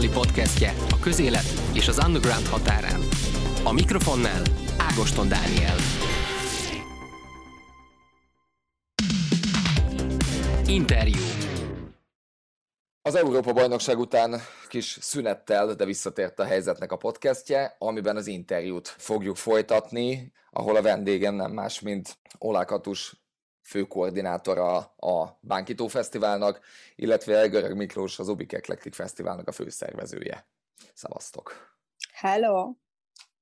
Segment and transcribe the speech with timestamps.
[0.00, 3.00] azonnali podcastje a közélet és az underground határán.
[3.64, 4.42] A mikrofonnál
[4.78, 5.76] Ágoston Dániel.
[10.66, 11.20] Interjú.
[13.02, 19.36] Az Európa-bajnokság után kis szünettel, de visszatért a helyzetnek a podcastje, amiben az interjút fogjuk
[19.36, 23.19] folytatni, ahol a vendégem nem más, mint Olá Katus
[23.70, 26.60] főkoordinátora a Bánkító Fesztiválnak,
[26.96, 30.46] illetve Görög Miklós az Ubik Eklektik Fesztiválnak a főszervezője.
[30.94, 31.76] Szavaztok!
[32.12, 32.74] Hello!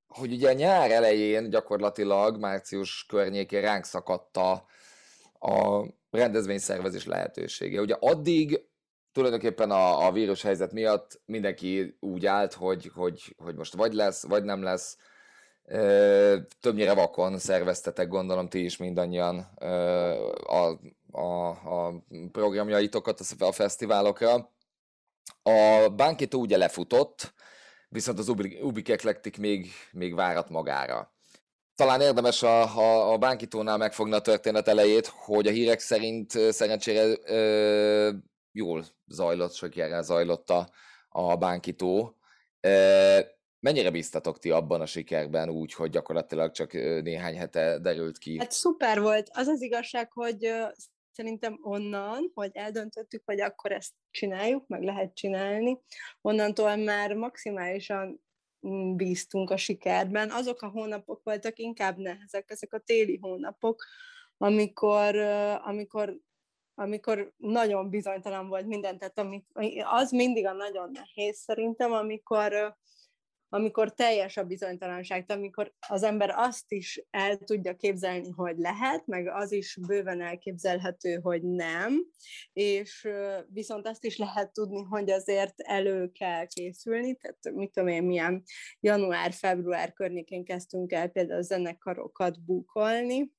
[0.07, 4.67] Hogy ugye nyár elején gyakorlatilag március környékén ránk szakadta
[5.41, 7.81] a rendezvényszervezés lehetősége.
[7.81, 8.67] Ugye addig
[9.13, 14.23] tulajdonképpen a, a vírus helyzet miatt mindenki úgy állt, hogy, hogy, hogy most vagy lesz,
[14.23, 14.97] vagy nem lesz,
[16.61, 20.79] Többnyire vakon szerveztetek, gondolom ti is mindannyian a,
[21.11, 24.53] a, a programjaitokat a fesztiválokra.
[25.43, 27.35] A Bankito ugye lefutott,
[27.89, 28.29] viszont az
[28.63, 31.13] Ubik Eclectic még, még várat magára.
[31.75, 37.17] Talán érdemes a, a, a Bánkitónál megfogni a történet elejét, hogy a hírek szerint szerencsére
[37.25, 38.11] ö,
[38.53, 40.71] jól zajlott, sikerrel zajlott a,
[41.09, 42.17] a Bánkitó.
[43.61, 48.39] Mennyire bíztatok ti abban a sikerben úgy, hogy gyakorlatilag csak néhány hete derült ki?
[48.39, 49.31] Hát szuper volt.
[49.33, 50.53] Az az igazság, hogy
[51.11, 55.81] szerintem onnan, hogy eldöntöttük, hogy akkor ezt csináljuk, meg lehet csinálni,
[56.21, 58.23] onnantól már maximálisan
[58.69, 60.31] mm, bíztunk a sikerben.
[60.31, 63.85] Azok a hónapok voltak inkább nehezek, ezek a téli hónapok,
[64.37, 65.17] amikor,
[65.65, 66.21] amikor
[66.75, 69.43] amikor nagyon bizonytalan volt minden, tehát
[69.85, 72.77] az mindig a nagyon nehéz szerintem, amikor
[73.49, 79.27] amikor teljes a bizonytalanság, amikor az ember azt is el tudja képzelni, hogy lehet, meg
[79.27, 82.07] az is bőven elképzelhető, hogy nem,
[82.53, 83.09] és
[83.53, 88.43] viszont azt is lehet tudni, hogy azért elő kell készülni, tehát mit tudom én, milyen
[88.81, 93.37] január-február környékén kezdtünk el például zenekarokat bukolni,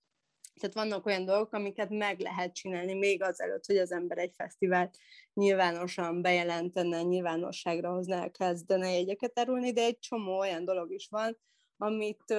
[0.60, 4.98] tehát vannak olyan dolgok, amiket meg lehet csinálni még azelőtt, hogy az ember egy fesztivált
[5.34, 11.38] nyilvánosan bejelentene, nyilvánosságra hozna, elkezdene jegyeket árulni, de egy csomó olyan dolog is van,
[11.78, 12.34] amit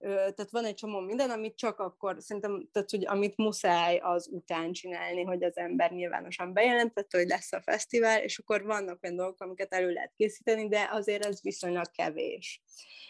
[0.00, 4.72] tehát van egy csomó minden, amit csak akkor, szerintem, tehát, hogy amit muszáj az után
[4.72, 9.40] csinálni, hogy az ember nyilvánosan bejelentette, hogy lesz a fesztivál, és akkor vannak olyan dolgok,
[9.40, 12.62] amiket elő lehet készíteni, de azért ez viszonylag kevés.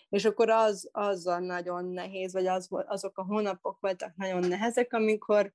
[0.08, 5.52] És akkor az, azzal nagyon nehéz, vagy az, azok a hónapok voltak nagyon nehezek, amikor,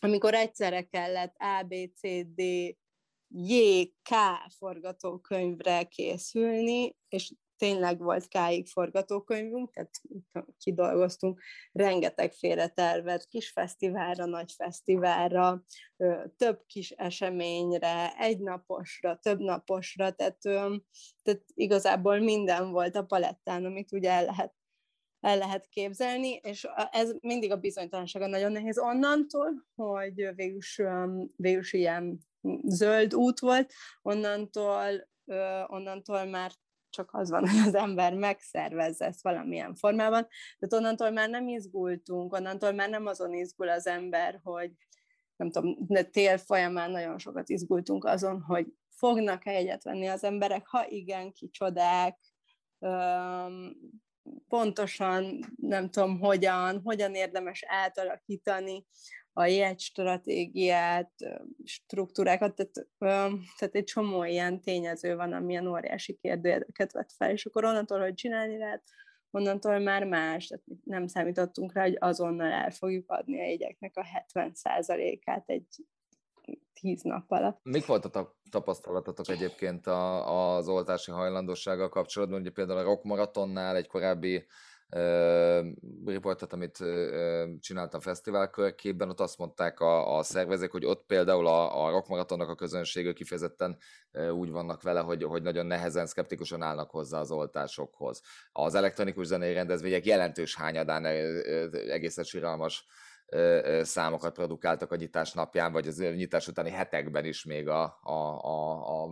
[0.00, 2.00] amikor egyszerre kellett A, B, C,
[2.34, 2.42] D,
[3.28, 4.14] J, K
[4.58, 10.00] forgatókönyvre készülni, és tényleg volt K-ig forgatókönyvünk, tehát
[10.58, 11.40] kidolgoztunk
[11.72, 12.32] rengeteg
[12.74, 15.64] tervet, kis fesztiválra, nagy fesztiválra,
[16.36, 20.38] több kis eseményre, egynaposra, több naposra, tehát,
[21.22, 24.54] tehát igazából minden volt a palettán, amit ugye el lehet
[25.20, 30.80] el lehet képzelni, és ez mindig a bizonytalansága nagyon nehéz onnantól, hogy végülis,
[31.36, 32.18] végülis ilyen
[32.64, 33.72] zöld út volt,
[34.02, 35.08] onnantól,
[35.66, 36.52] onnantól már
[36.92, 42.32] csak az van, hogy az ember megszervezze ezt valamilyen formában, de onnantól már nem izgultunk,
[42.32, 44.70] onnantól már nem azon izgul az ember, hogy
[45.36, 50.66] nem tudom, de tél folyamán nagyon sokat izgultunk azon, hogy fognak-e egyet venni az emberek,
[50.66, 52.18] ha igen, kicsodák,
[54.48, 58.86] pontosan nem tudom hogyan, hogyan érdemes átalakítani
[59.32, 61.12] a jegystratégiát,
[61.64, 62.88] struktúrákat, tehát,
[63.58, 68.14] tehát egy csomó ilyen tényező van, amilyen óriási kérdőjeket vett fel, és akkor onnantól, hogy
[68.14, 68.82] csinálni lehet,
[69.30, 74.06] onnantól már más, tehát nem számítottunk rá, hogy azonnal el fogjuk adni a jegyeknek a
[74.34, 75.66] 70%-át egy
[76.80, 77.58] tíz nap alatt.
[77.62, 82.40] Mik volt a tapasztalatotok egyébként a, az oltási hajlandósággal kapcsolatban?
[82.40, 84.46] Ugye például a Rock Maratonnál egy korábbi
[86.04, 86.78] riportot, amit
[87.60, 92.08] csináltam fesztivál körkében, ott azt mondták a, a szervezők, hogy ott például a, a Rock
[92.08, 93.78] Maratonnak a közönsége kifejezetten
[94.32, 98.22] úgy vannak vele, hogy, hogy nagyon nehezen, szkeptikusan állnak hozzá az oltásokhoz.
[98.52, 101.04] Az elektronikus zenei rendezvények jelentős hányadán
[101.72, 102.84] egészen síralmas
[103.82, 109.02] számokat produkáltak a nyitás napján, vagy az nyitás utáni hetekben is még a, a, a,
[109.04, 109.08] a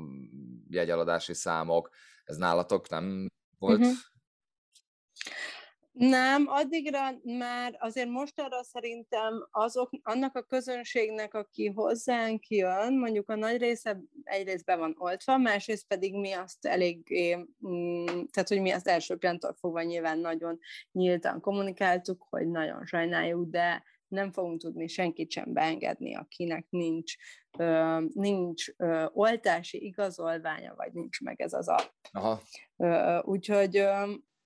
[0.68, 1.90] jegyeladási számok.
[2.24, 3.26] Ez nálatok nem
[3.58, 3.78] volt?
[3.78, 3.94] Uh-huh.
[5.92, 13.28] Nem, addigra már azért most arra szerintem azok, annak a közönségnek, aki hozzánk jön, mondjuk
[13.28, 16.98] a nagy része egyrészt be van oltva, másrészt pedig mi azt elég,
[17.68, 20.58] mm, tehát hogy mi azt első pillanatól fogva nyilván nagyon
[20.92, 27.14] nyíltan kommunikáltuk, hogy nagyon sajnáljuk, de nem fogunk tudni senkit sem beengedni, akinek nincs,
[28.12, 28.64] nincs
[29.12, 31.90] oltási igazolványa, vagy nincs meg ez az app.
[32.10, 32.40] Aha.
[33.22, 33.82] Úgyhogy,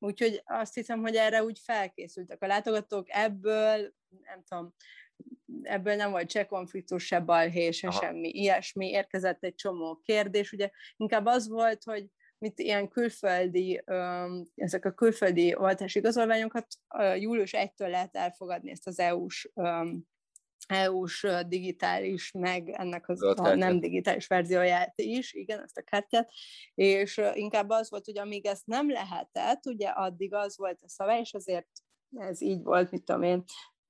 [0.05, 3.07] úgyhogy azt hiszem, hogy erre úgy felkészültek a látogatók.
[3.11, 4.75] Ebből, nem tudom,
[5.63, 8.01] ebből nem volt se konfliktus, se balhé, se Aha.
[8.01, 8.89] semmi ilyesmi.
[8.89, 10.53] Érkezett egy csomó kérdés.
[10.53, 12.07] Ugye inkább az volt, hogy
[12.39, 13.83] mint ilyen külföldi,
[14.55, 16.67] ezek a külföldi oltási igazolványokat
[17.17, 19.51] július 1-től lehet elfogadni ezt az EU-s
[20.69, 26.31] EU-s digitális, meg ennek az a nem digitális verzióját is, igen, ezt a kártyát,
[26.75, 31.19] és inkább az volt, hogy amíg ezt nem lehetett, ugye addig az volt a szava,
[31.19, 31.69] és azért
[32.17, 33.45] ez így volt, mit tudom én,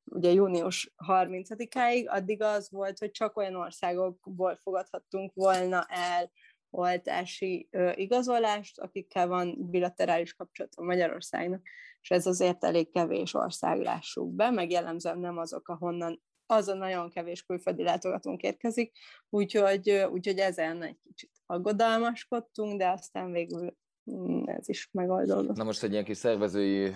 [0.05, 6.31] ugye június 30-áig, addig az volt, hogy csak olyan országokból fogadhattunk volna el
[6.71, 11.63] oltási igazolást, akikkel van bilaterális kapcsolat a Magyarországnak,
[12.01, 16.75] és ez azért elég kevés ország, lássuk be, meg jellemzően nem azok, ahonnan az a
[16.75, 18.97] nagyon kevés külföldi látogatónk érkezik,
[19.29, 23.77] úgyhogy, úgyhogy ezen egy kicsit aggodalmaskodtunk, de aztán végül
[24.11, 25.57] mm, ez is megoldódott.
[25.57, 26.95] Na most egy ilyen kis szervezői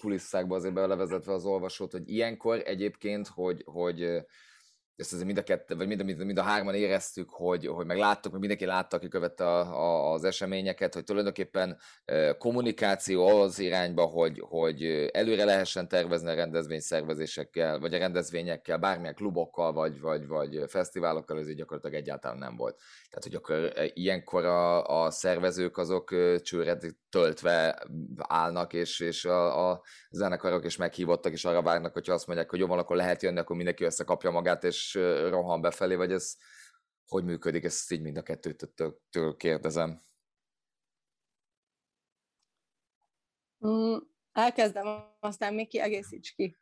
[0.00, 4.24] kulisszákba azért belevezetve az olvasót, hogy ilyenkor egyébként, hogy, hogy
[4.96, 7.96] ezt azért mind a kettő, vagy mind, mind, mind a hárman éreztük, hogy, hogy meg
[7.96, 11.78] láttuk, meg mindenki látta, aki követte a, a, az eseményeket, hogy tulajdonképpen
[12.38, 19.72] kommunikáció az irányba, hogy, hogy előre lehessen tervezni a rendezvényszervezésekkel, vagy a rendezvényekkel, bármilyen klubokkal,
[19.72, 22.76] vagy, vagy, vagy fesztiválokkal, ez így gyakorlatilag egyáltalán nem volt.
[23.08, 27.86] Tehát, hogy akkor ilyenkor a, a szervezők azok csőred töltve
[28.16, 32.58] állnak, és, és a, a zenekarok is meghívottak, és arra várnak, hogyha azt mondják, hogy
[32.58, 34.94] jó van, akkor lehet jönni, akkor mindenki összekapja magát, és
[35.28, 36.34] rohan befelé, vagy ez
[37.06, 40.00] hogy működik, ezt így mind a kettőtől kérdezem.
[43.66, 43.96] Mm,
[44.32, 44.86] elkezdem,
[45.20, 46.56] aztán még kiegészíts ki.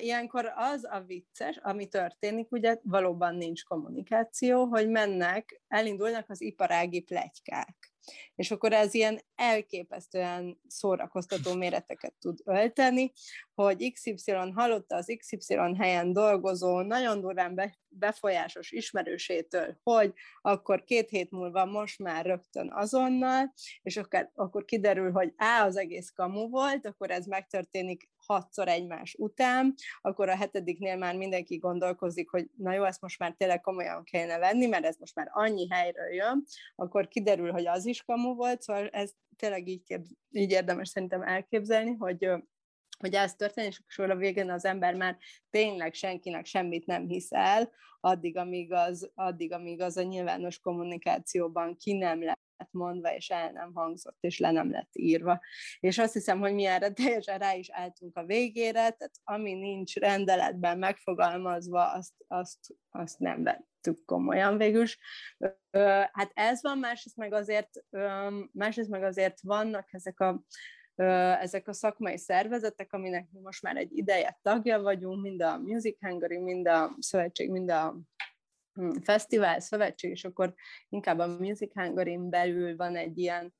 [0.00, 7.00] Ilyenkor az a vicces, ami történik, ugye valóban nincs kommunikáció, hogy mennek, elindulnak az iparági
[7.00, 7.85] plegykák
[8.34, 13.12] és akkor ez ilyen elképesztően szórakoztató méreteket tud ölteni,
[13.54, 21.30] hogy XY hallotta az XY helyen dolgozó, nagyon durván befolyásos ismerősétől, hogy akkor két hét
[21.30, 26.86] múlva most már rögtön azonnal, és akkor, akkor kiderül, hogy á, az egész kamu volt,
[26.86, 32.84] akkor ez megtörténik hatszor egymás után, akkor a hetediknél már mindenki gondolkozik, hogy na jó,
[32.84, 36.44] ezt most már tényleg komolyan kellene venni, mert ez most már annyi helyről jön,
[36.74, 41.22] akkor kiderül, hogy az is kamu volt, szóval ez tényleg így, képz, így érdemes szerintem
[41.22, 42.28] elképzelni, hogy
[42.98, 45.16] hogy ez történik, és akkor a végén az ember már
[45.50, 47.70] tényleg senkinek semmit nem hisz el,
[48.00, 53.52] addig, amíg az, addig, amíg az a nyilvános kommunikációban ki nem lett mondva, és el
[53.52, 55.40] nem hangzott, és le nem lett írva.
[55.80, 59.96] És azt hiszem, hogy mi erre teljesen rá is álltunk a végére, tehát ami nincs
[59.96, 62.58] rendeletben megfogalmazva, azt, azt,
[62.90, 64.84] azt nem vettük komolyan végül
[66.12, 67.70] Hát ez van, másrészt meg azért,
[68.52, 70.42] másrészt meg azért vannak ezek a
[71.40, 75.96] ezek a szakmai szervezetek, aminek mi most már egy ideje tagja vagyunk, mind a Music
[76.00, 77.98] Hungary, mind a szövetség, mind a
[78.72, 80.54] hm, fesztivál szövetség, és akkor
[80.88, 83.54] inkább a Music hungary belül van egy ilyen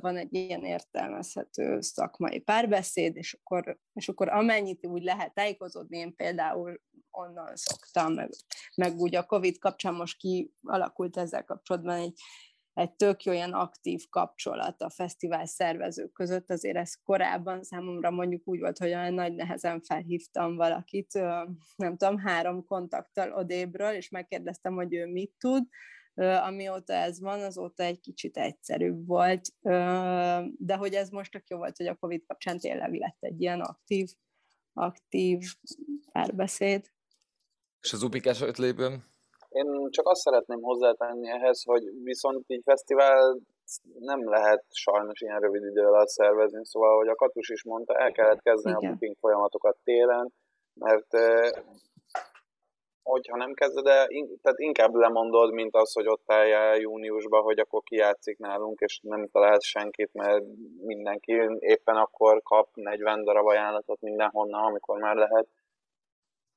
[0.00, 6.16] van egy ilyen értelmezhető szakmai párbeszéd, és akkor, és akkor amennyit úgy lehet tájékozódni, én
[6.16, 8.30] például onnan szoktam, meg,
[8.74, 12.20] meg úgy a Covid kapcsán most kialakult ezzel kapcsolatban egy
[12.74, 18.42] egy tök jó olyan aktív kapcsolat a fesztivál szervezők között, azért ez korábban számomra mondjuk
[18.44, 21.12] úgy volt, hogy olyan nagy nehezen felhívtam valakit,
[21.76, 25.64] nem tudom, három kontakttal odébről, és megkérdeztem, hogy ő mit tud,
[26.14, 29.48] amióta ez van, azóta egy kicsit egyszerűbb volt,
[30.56, 33.60] de hogy ez most tök jó volt, hogy a Covid kapcsán tényleg lett egy ilyen
[33.60, 34.08] aktív,
[34.72, 35.54] aktív
[36.12, 36.90] párbeszéd.
[37.80, 39.02] És az upikás ötléből
[39.50, 43.38] én csak azt szeretném hozzátenni ehhez, hogy viszont így fesztivál
[43.98, 48.12] nem lehet sajnos ilyen rövid idő alatt szervezni, szóval, hogy a Katus is mondta, el
[48.12, 48.88] kellett kezdeni Igen.
[48.88, 50.32] a booking folyamatokat télen,
[50.74, 51.06] mert
[53.02, 54.06] hogyha nem kezded el,
[54.42, 59.28] tehát inkább lemondod, mint az, hogy ott álljál júniusban, hogy akkor kijátszik nálunk, és nem
[59.28, 60.44] találsz senkit, mert
[60.80, 65.48] mindenki éppen akkor kap 40 darab ajánlatot mindenhonnan, amikor már lehet.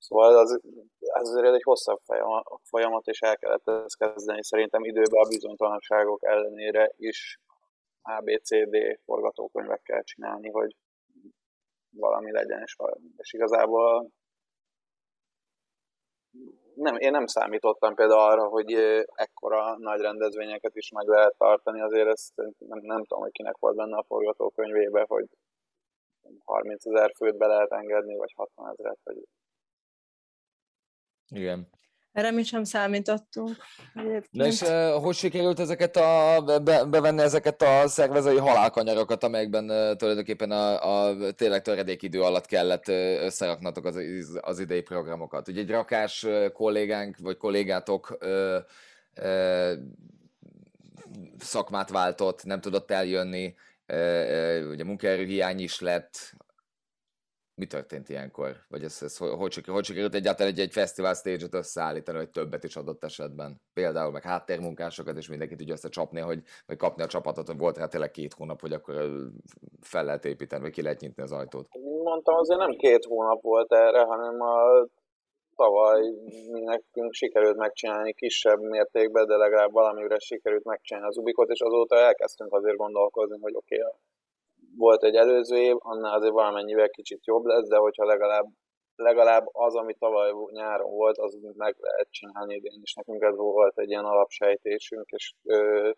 [0.04, 0.60] Szóval az,
[0.98, 2.00] ez azért egy hosszabb
[2.64, 7.40] folyamat, és el kellett ezt kezdeni szerintem időben a bizonytalanságok ellenére is
[8.02, 10.76] ABCD forgatókönyvekkel csinálni, hogy
[11.90, 12.76] valami legyen, és,
[13.18, 14.12] és igazából
[16.76, 18.74] nem, én nem számítottam például arra, hogy
[19.16, 23.76] ekkora nagy rendezvényeket is meg lehet tartani, azért ezt nem, nem tudom, hogy kinek volt
[23.76, 25.26] benne a forgatókönyvébe, hogy
[26.46, 29.18] 30 ezer főt be lehet engedni, vagy 60 ezeret, vagy
[31.30, 31.68] Igen.
[32.12, 33.56] Erre mi sem számítottunk.
[34.32, 39.96] Na és uh, hogy sikerült ezeket a, be, bevenni ezeket a szervezői halálkanyarokat, amelyekben uh,
[39.96, 43.98] tulajdonképpen a, a tényleg töredék idő alatt kellett uh, összeraknatok az,
[44.42, 45.48] az idei programokat?
[45.48, 48.56] Ugye egy rakás uh, kollégánk, vagy kollégátok uh,
[49.22, 49.72] uh,
[51.40, 53.56] szakmát váltott, nem tudott eljönni,
[54.72, 56.34] ugye munkaerőhiány is lett,
[57.56, 58.56] mi történt ilyenkor?
[58.68, 62.76] Vagy ez, ez hogy, hogy sikerült egyáltalán egy, egy fesztivál stage-et összeállítani, vagy többet is
[62.76, 63.62] adott esetben?
[63.74, 67.88] Például meg háttérmunkásokat, és mindenkit úgy összecsapni, hogy, vagy kapni a csapatot, hogy volt rá
[67.88, 68.96] tényleg két hónap, hogy akkor
[69.82, 71.68] fel lehet építeni, vagy ki lehet nyitni az ajtót.
[72.04, 74.88] Mondtam, azért nem két hónap volt erre, hanem a
[75.56, 76.02] tavaly
[76.50, 82.54] nekünk sikerült megcsinálni kisebb mértékben, de legalább valamire sikerült megcsinálni az Ubikot, és azóta elkezdtünk
[82.54, 83.94] azért gondolkozni, hogy oké, okay,
[84.78, 88.46] volt egy előző év, annál azért valamennyivel kicsit jobb lesz, de hogyha legalább,
[88.96, 92.94] legalább az, ami tavaly nyáron volt, az meg lehet csinálni idén is.
[92.94, 95.92] Nekünk ez volt egy ilyen alapsejtésünk, és ö,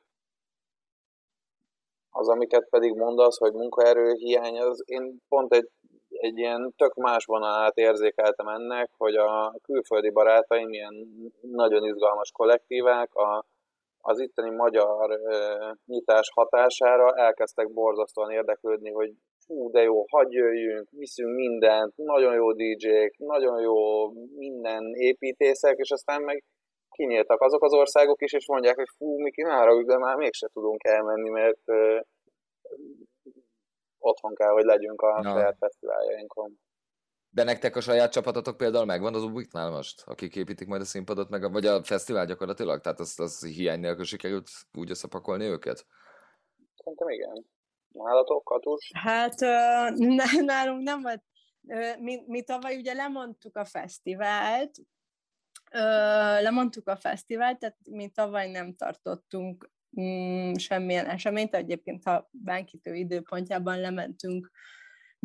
[2.09, 5.69] az, amiket pedig mondasz, hogy munkaerő hiány, az én pont egy,
[6.09, 11.07] egy ilyen tök más vonalát érzékeltem ennek, hogy a külföldi barátaim ilyen
[11.41, 13.45] nagyon izgalmas kollektívák, a,
[14.07, 15.19] az itteni magyar
[15.85, 19.13] nyitás hatására elkezdtek borzasztóan érdeklődni, hogy
[19.45, 25.91] fú, de jó, hagyj jöjjünk, viszünk mindent, nagyon jó DJ-k, nagyon jó minden építészek, és
[25.91, 26.43] aztán meg
[26.89, 30.83] kinyíltak azok az országok is, és mondják, hogy fú, Miki, már de már mégse tudunk
[30.83, 31.99] elmenni, mert uh,
[33.99, 35.29] otthon kell, hogy legyünk a ja.
[35.29, 36.59] saját fesztiváljainkon.
[37.35, 41.29] De nektek a saját csapatotok például megvan az Ubiknál most, akik építik majd a színpadot,
[41.29, 42.81] meg a, vagy a fesztivál gyakorlatilag?
[42.81, 45.85] Tehát az, az hiány nélkül sikerült úgy összepakolni őket?
[46.75, 47.45] Szerintem igen.
[47.91, 48.91] Nálatok, Katus?
[48.93, 49.39] Hát
[50.45, 51.23] nálunk nem volt.
[51.99, 54.71] Mi, mi tavaly ugye lemondtuk a fesztivált,
[56.41, 63.79] lemondtuk a fesztivált, tehát mi tavaly nem tartottunk mm, semmilyen eseményt, egyébként ha bánkítő időpontjában
[63.79, 64.51] lementünk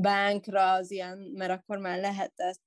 [0.00, 2.64] bánkra, az ilyen, mert akkor már lehetett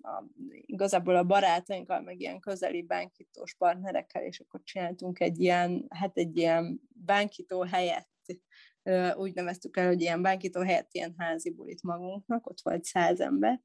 [0.00, 0.24] a,
[0.60, 6.36] igazából a barátainkkal, meg ilyen közeli bánkítós partnerekkel, és akkor csináltunk egy ilyen, hát egy
[6.36, 8.08] ilyen bánkító helyett,
[9.14, 13.60] úgy neveztük el, hogy ilyen bánkító helyett ilyen házi bulit magunknak, ott volt száz ember.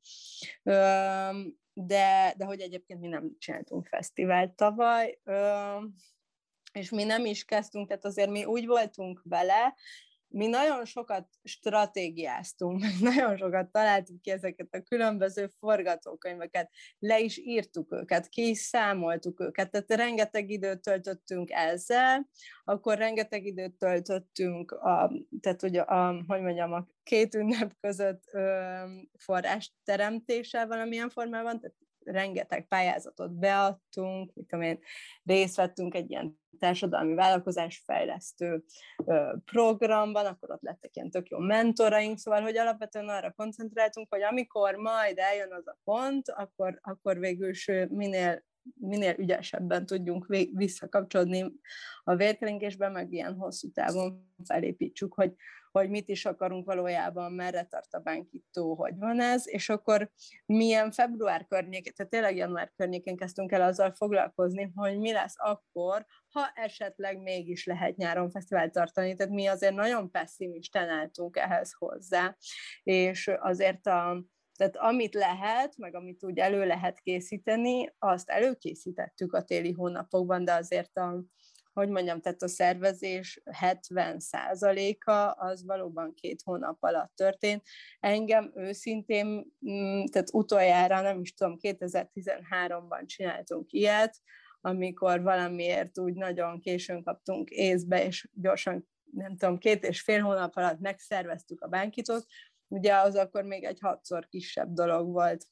[1.74, 5.20] De, de hogy egyébként mi nem csináltunk fesztivált tavaly,
[6.72, 9.76] és mi nem is kezdtünk, tehát azért mi úgy voltunk vele,
[10.32, 17.94] mi nagyon sokat stratégiáztunk, nagyon sokat találtuk ki ezeket a különböző forgatókönyveket, le is írtuk
[17.94, 22.28] őket, ki is számoltuk őket, tehát rengeteg időt töltöttünk ezzel,
[22.64, 25.12] akkor rengeteg időt töltöttünk, a,
[25.42, 28.74] tehát ugye, a, hogy mondjam, a két ünnep között ö,
[29.18, 34.86] forrás teremtéssel valamilyen formában, tehát rengeteg pályázatot beadtunk, mit
[35.24, 38.64] részt vettünk egy ilyen társadalmi vállalkozásfejlesztő
[39.46, 44.76] programban, akkor ott lettek ilyen tök jó mentoraink, szóval, hogy alapvetően arra koncentráltunk, hogy amikor
[44.76, 47.52] majd eljön az a pont, akkor, akkor végül
[47.90, 48.44] minél
[48.80, 51.52] minél ügyesebben tudjunk visszakapcsolódni
[52.04, 55.34] a vérkeringésben, meg ilyen hosszú távon felépítsük, hogy,
[55.72, 60.10] hogy mit is akarunk valójában, merre tart a bánkító, hogy van ez, és akkor
[60.46, 66.06] milyen február környékén, tehát tényleg január környékén kezdtünk el azzal foglalkozni, hogy mi lesz akkor,
[66.32, 72.38] ha esetleg mégis lehet nyáron fesztivál tartani, tehát mi azért nagyon pessimisten álltunk ehhez hozzá,
[72.84, 74.24] és azért a,
[74.56, 80.54] tehát amit lehet, meg amit úgy elő lehet készíteni, azt előkészítettük a téli hónapokban, de
[80.54, 81.24] azért a,
[81.74, 85.12] hogy mondjam, tehát a szervezés 70%-a
[85.46, 87.64] az valóban két hónap alatt történt.
[88.00, 89.28] Engem őszintén,
[89.70, 94.18] mm, tehát utoljára, nem is tudom, 2013-ban csináltunk ilyet,
[94.62, 100.56] amikor valamiért úgy nagyon későn kaptunk észbe, és gyorsan, nem tudom, két és fél hónap
[100.56, 102.26] alatt megszerveztük a bánkitot,
[102.68, 105.46] ugye az akkor még egy hatszor kisebb dolog volt,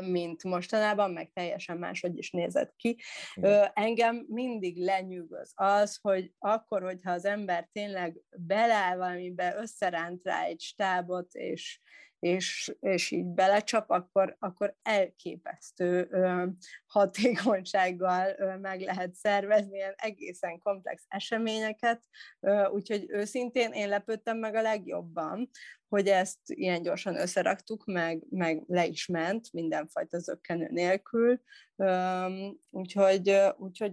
[0.00, 2.98] mint mostanában, meg teljesen máshogy is nézett ki.
[3.34, 3.70] Igen.
[3.72, 10.60] Engem mindig lenyűgöz az, hogy akkor, hogyha az ember tényleg beleáll valamibe, összeránt rá egy
[10.60, 11.80] stábot, és,
[12.24, 16.46] és, és így belecsap, akkor, akkor elképesztő ö,
[16.86, 22.04] hatékonysággal ö, meg lehet szervezni ilyen egészen komplex eseményeket,
[22.40, 25.50] ö, úgyhogy őszintén én lepődtem meg a legjobban,
[25.88, 31.40] hogy ezt ilyen gyorsan összeraktuk, meg, meg le is ment mindenfajta zöggenő nélkül,
[31.76, 32.26] ö,
[32.70, 33.92] úgyhogy, úgyhogy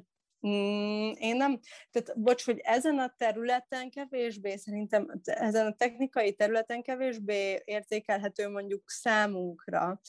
[1.20, 1.60] én nem,
[1.92, 8.90] tehát bocs, hogy ezen a területen kevésbé, szerintem ezen a technikai területen kevésbé értékelhető mondjuk
[8.90, 10.02] számunkra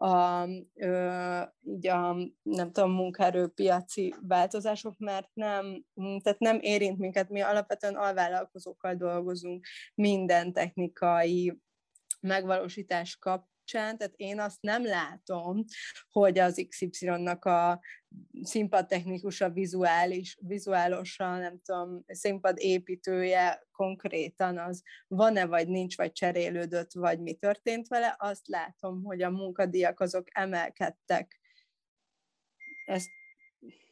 [0.00, 7.40] a, ö, így a, nem tudom, munkaerőpiaci változások, mert nem, tehát nem érint minket, mi
[7.40, 11.60] alapvetően alvállalkozókkal dolgozunk minden technikai
[12.20, 15.64] megvalósítás kap, kapcsán, tehát én azt nem látom,
[16.10, 17.80] hogy az XY-nak a
[18.42, 27.20] színpadtechnikusa, vizuális, vizuálosan, nem tudom, színpad építője konkrétan az van-e, vagy nincs, vagy cserélődött, vagy
[27.20, 31.40] mi történt vele, azt látom, hogy a munkadíjak azok emelkedtek.
[32.84, 33.08] Ezt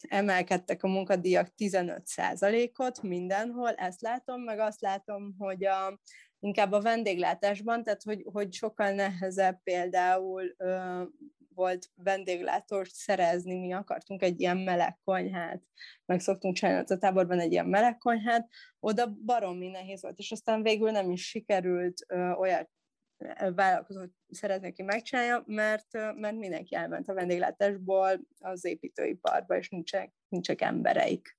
[0.09, 6.00] emelkedtek a munkadíjak 15%-ot mindenhol, ezt látom, meg azt látom, hogy a,
[6.46, 11.02] inkább a vendéglátásban, tehát hogy, hogy sokkal nehezebb például ö,
[11.54, 15.62] volt vendéglátóst szerezni, mi akartunk egy ilyen meleg konyhát,
[16.04, 18.48] meg szoktunk csinálni a táborban egy ilyen meleg konyhát,
[18.80, 22.68] oda baromi nehéz volt, és aztán végül nem is sikerült ö, olyan
[23.54, 30.62] vállalkozót szeretnék ki megcsinálja, mert, mert mindenki elment a vendéglátásból az építőiparba, és nincsenek, nincsenek
[30.62, 31.38] embereik.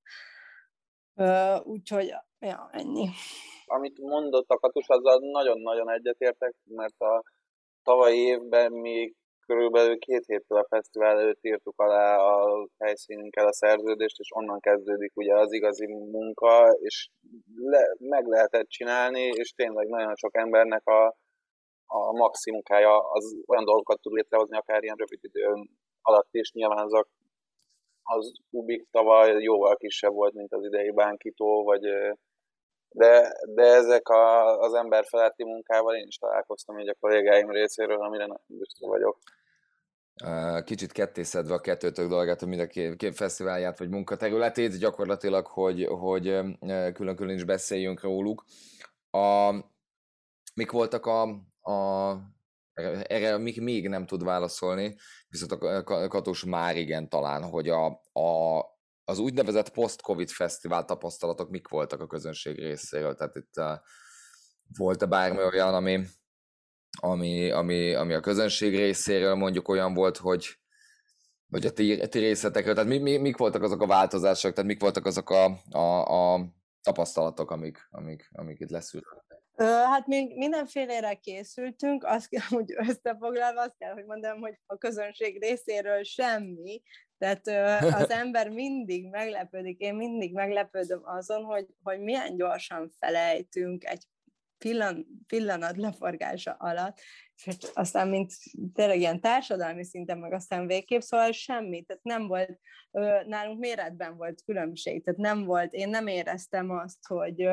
[1.63, 3.09] Úgyhogy, ja, ennyi
[3.67, 7.23] amit mondott a Katus, azzal nagyon-nagyon egyetértek, mert a
[7.83, 14.19] tavalyi évben még körülbelül két héttel a fesztivál előtt írtuk alá a helyszínünkkel a szerződést,
[14.19, 17.09] és onnan kezdődik ugye az igazi munka, és
[17.55, 21.05] le, meg lehetett csinálni, és tényleg nagyon sok embernek a,
[21.85, 25.69] a maximunkája az olyan dolgokat tud létrehozni, akár ilyen rövid idő
[26.01, 26.51] alatt is.
[26.51, 27.07] Nyilván az, a,
[28.09, 31.81] az Ubik tavaly jóval kisebb volt, mint az idei bánkító, vagy
[32.89, 38.01] de, de ezek a, az ember feletti munkával én is találkoztam így a kollégáim részéről,
[38.01, 39.17] amire nagyon büszke vagyok.
[40.63, 46.23] Kicsit kettészedve a kettőtök dolgát, mind a két fesztiválját vagy munkaterületét, gyakorlatilag, hogy, hogy
[46.93, 48.43] külön-külön is beszéljünk róluk.
[49.11, 49.51] A,
[50.55, 51.21] mik voltak a,
[51.71, 52.13] a
[53.07, 54.95] erre még, még nem tud válaszolni,
[55.27, 58.59] viszont a Katus már igen talán, hogy a, a,
[59.03, 63.15] az úgynevezett post-covid fesztivál tapasztalatok mik voltak a közönség részéről?
[63.15, 63.73] Tehát itt uh,
[64.77, 66.05] volt-e bármi olyan, ami,
[66.99, 70.57] ami, ami, ami a közönség részéről mondjuk olyan volt, hogy
[71.49, 74.81] vagy a ti, ti részletekről, tehát mi, mi, mik voltak azok a változások, tehát mik
[74.81, 79.26] voltak azok a, a, a tapasztalatok, amik, amik, amik itt leszűrtek?
[79.65, 85.41] Hát még mindenfélére készültünk, azt kell, hogy összefoglalva azt kell, hogy mondjam, hogy a közönség
[85.41, 86.81] részéről semmi,
[87.17, 87.47] tehát
[87.93, 94.03] az ember mindig meglepődik, én mindig meglepődöm azon, hogy, hogy milyen gyorsan felejtünk egy
[94.57, 96.99] pillan, pillanat leforgása alatt,
[97.45, 98.33] és aztán mint
[98.73, 102.59] tényleg ilyen társadalmi szinten, meg aztán végképp, szóval semmi, tehát nem volt,
[103.25, 107.47] nálunk méretben volt különbség, tehát nem volt, én nem éreztem azt, hogy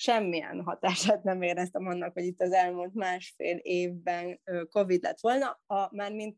[0.00, 5.94] semmilyen hatását nem éreztem annak, hogy itt az elmúlt másfél évben Covid lett volna, a,
[5.96, 6.36] már mint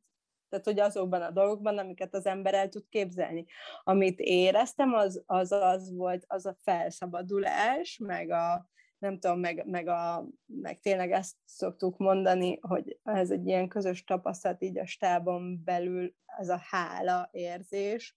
[0.48, 3.46] tehát, hogy azokban a dolgokban, amiket az ember el tud képzelni.
[3.82, 9.88] Amit éreztem, az az, az volt az a felszabadulás, meg a, nem tudom, meg, meg,
[9.88, 15.62] a, meg tényleg ezt szoktuk mondani, hogy ez egy ilyen közös tapasztalat így a stábon
[15.64, 18.14] belül, ez a hála érzés,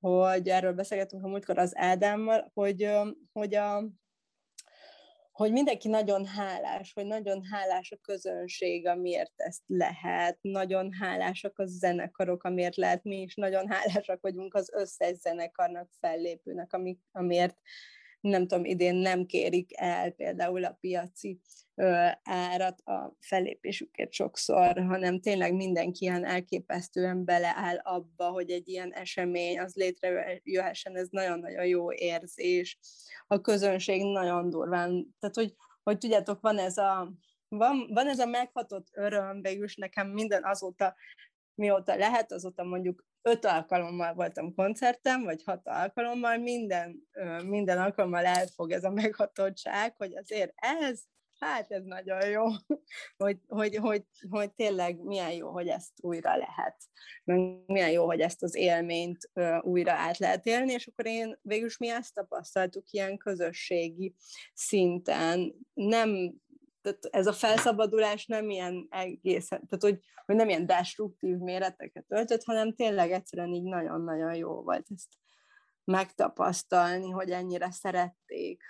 [0.00, 2.90] hogy erről beszélgetünk a múltkor az Ádámmal, hogy,
[3.32, 3.84] hogy a,
[5.40, 11.66] hogy mindenki nagyon hálás, hogy nagyon hálás a közönség, amiért ezt lehet, nagyon hálásak a
[11.66, 16.78] zenekarok, amiért lehet, mi is nagyon hálásak vagyunk az összes zenekarnak, fellépőnek,
[17.12, 17.56] amiért
[18.20, 21.40] nem tudom, idén nem kérik el például a piaci
[21.74, 28.92] ö, árat a fellépésüket sokszor, hanem tényleg mindenki ilyen elképesztően beleáll abba, hogy egy ilyen
[28.92, 32.78] esemény az létrejöhessen, ez nagyon-nagyon jó érzés.
[33.26, 37.12] A közönség nagyon durván, tehát hogy, hogy tudjátok, van ez a
[37.48, 40.94] van, van ez a meghatott öröm, végülis nekem minden azóta,
[41.60, 47.08] mióta lehet, azóta mondjuk öt alkalommal voltam koncertem, vagy hat alkalommal, minden,
[47.46, 51.00] minden alkalommal elfog ez a meghatottság, hogy azért ez,
[51.38, 52.44] hát ez nagyon jó,
[53.24, 56.76] hogy, hogy, hogy, hogy tényleg milyen jó, hogy ezt újra lehet,
[57.66, 61.90] milyen jó, hogy ezt az élményt újra át lehet élni, és akkor én végülis mi
[61.90, 64.14] ezt tapasztaltuk ilyen közösségi
[64.54, 66.40] szinten, nem
[66.82, 72.44] tehát ez a felszabadulás nem ilyen egészen, tehát hogy, hogy nem ilyen destruktív méreteket öltött,
[72.44, 75.08] hanem tényleg egyszerűen így nagyon-nagyon jó volt ezt
[75.84, 78.62] megtapasztalni, hogy ennyire szerették,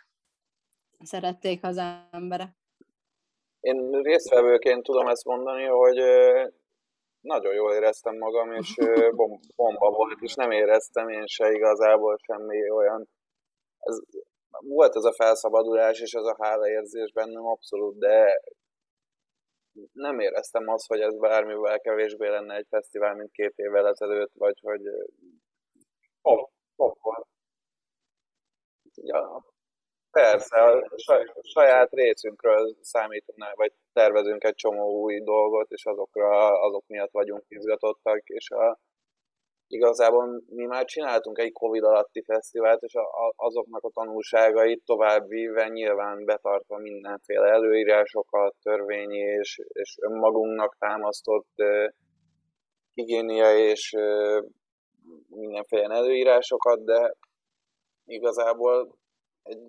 [1.02, 2.58] szerették az emberek.
[3.60, 5.96] Én résztvevőként tudom ezt mondani, hogy
[7.20, 8.74] nagyon jól éreztem magam, és
[9.56, 13.08] bomba volt, és nem éreztem én se igazából semmi olyan.
[13.78, 14.00] Ez,
[14.58, 18.40] volt ez a felszabadulás, és ez a hálaérzés bennem abszolút, de
[19.92, 24.58] nem éreztem azt, hogy ez bármivel kevésbé lenne egy fesztivál, mint két évvel ezelőtt, vagy
[24.62, 24.82] hogy
[26.22, 27.26] pop, pop volt.
[28.94, 29.44] Ja,
[30.10, 30.88] persze, a
[31.42, 38.28] saját részünkről számítunk, vagy tervezünk egy csomó új dolgot, és azokra, azok miatt vagyunk izgatottak,
[38.28, 38.78] és a,
[39.72, 45.28] igazából mi már csináltunk egy Covid alatti fesztivált, és a, a, azoknak a tanulságait tovább
[45.28, 51.88] víve, nyilván betartva mindenféle előírásokat, törvényi és, és önmagunknak támasztott uh,
[52.94, 54.44] higiénia és uh,
[55.28, 57.14] mindenféle előírásokat, de
[58.04, 58.98] igazából
[59.42, 59.62] egy,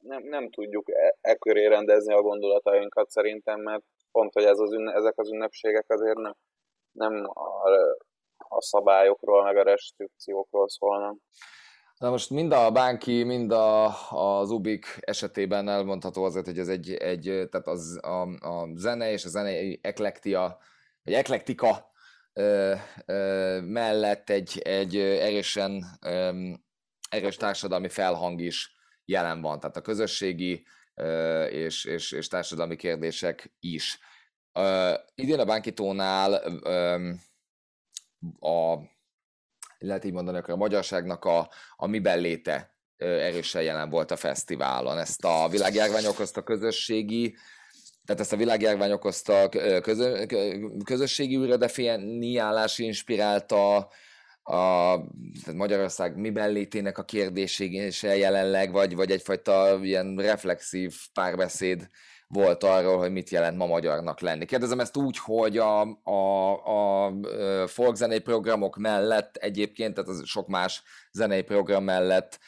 [0.00, 4.72] nem, nem tudjuk e, e köré rendezni a gondolatainkat szerintem, mert pont, hogy ez az
[4.72, 6.34] ünne, ezek az ünnepségek azért nem,
[6.92, 7.70] nem a,
[8.48, 11.16] a szabályokról, meg a restrikciókról szólnak.
[11.98, 16.94] Na most mind a Bánki, mind a, az Ubik esetében elmondható azért, hogy ez egy,
[16.94, 20.58] egy tehát az, a, a zene és a zenei eklektia,
[21.02, 21.90] vagy eklektika
[22.32, 22.74] ö,
[23.06, 26.48] ö, mellett egy, egy erősen ö,
[27.10, 33.54] erős társadalmi felhang is jelen van, tehát a közösségi ö, és, és, és társadalmi kérdések
[33.60, 33.98] is.
[34.52, 37.10] Ö, idén a Bánkitónál ö,
[38.40, 38.76] a,
[39.78, 44.98] lehet így mondani, akkor a magyarságnak a, a miben léte erősen jelen volt a fesztiválon.
[44.98, 47.36] Ezt a világjárvány okozta közösségi,
[48.04, 49.48] tehát ezt a világjárvány okozta
[49.82, 50.26] közö,
[50.84, 53.90] közösségi újradefiniálás inspirálta,
[54.48, 54.96] a
[55.42, 61.88] tehát Magyarország miben létének a kérdésése jelenleg, vagy, vagy egyfajta ilyen reflexív párbeszéd
[62.28, 64.44] volt arról, hogy mit jelent ma magyarnak lenni.
[64.44, 67.12] Kérdezem ezt úgy, hogy a, a, a
[67.66, 72.38] folkzenei programok mellett egyébként, tehát az sok más zenei program mellett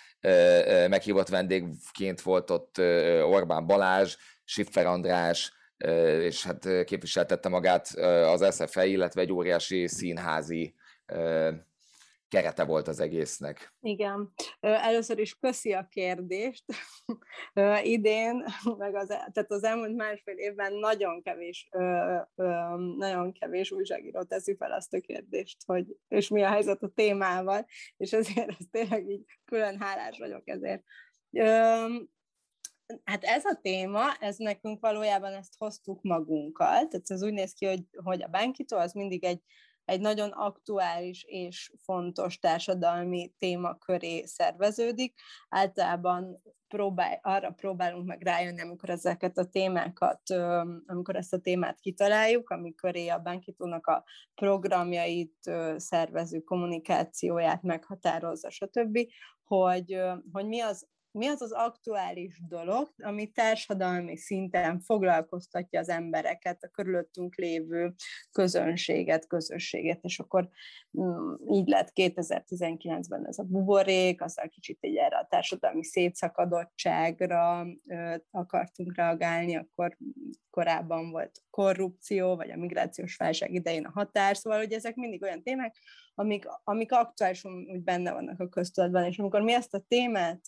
[0.88, 2.78] meghívott vendégként volt ott
[3.22, 5.52] Orbán Balázs, Siffer András,
[6.20, 7.86] és hát képviseltette magát
[8.24, 10.74] az SFE, illetve egy óriási színházi
[12.30, 13.74] kerete volt az egésznek.
[13.80, 14.32] Igen.
[14.60, 16.64] Először is köszi a kérdést.
[17.82, 18.44] Idén,
[18.78, 21.68] meg az, tehát az elmúlt másfél évben nagyon kevés,
[22.96, 27.66] nagyon kevés újságíró teszi fel azt a kérdést, hogy és mi a helyzet a témával,
[27.96, 30.82] és ezért ez tényleg így külön hálás vagyok ezért.
[33.04, 37.66] Hát ez a téma, ez nekünk valójában ezt hoztuk magunkkal, tehát ez úgy néz ki,
[37.66, 39.40] hogy, hogy a Bankito az mindig egy
[39.90, 45.14] egy nagyon aktuális és fontos társadalmi téma köré szerveződik.
[45.48, 50.22] Általában próbál, arra próbálunk meg rájönni, amikor ezeket a témákat,
[50.86, 58.98] amikor ezt a témát kitaláljuk, amikor a Bankitónak a programjait szervező kommunikációját meghatározza, stb.,
[59.44, 60.00] hogy,
[60.32, 66.68] hogy mi az mi az az aktuális dolog, ami társadalmi szinten foglalkoztatja az embereket, a
[66.68, 67.94] körülöttünk lévő
[68.32, 70.48] közönséget, közösséget, és akkor
[71.00, 77.66] mm, így lett 2019-ben ez a buborék, azzal kicsit egy erre a társadalmi szétszakadottságra
[78.30, 79.96] akartunk reagálni, akkor
[80.50, 85.42] korábban volt korrupció, vagy a migrációs válság idején a határ, szóval hogy ezek mindig olyan
[85.42, 85.76] témák,
[86.20, 90.40] amik, amik aktuálisan úgy benne vannak a köztudatban, és amikor mi ezt a témát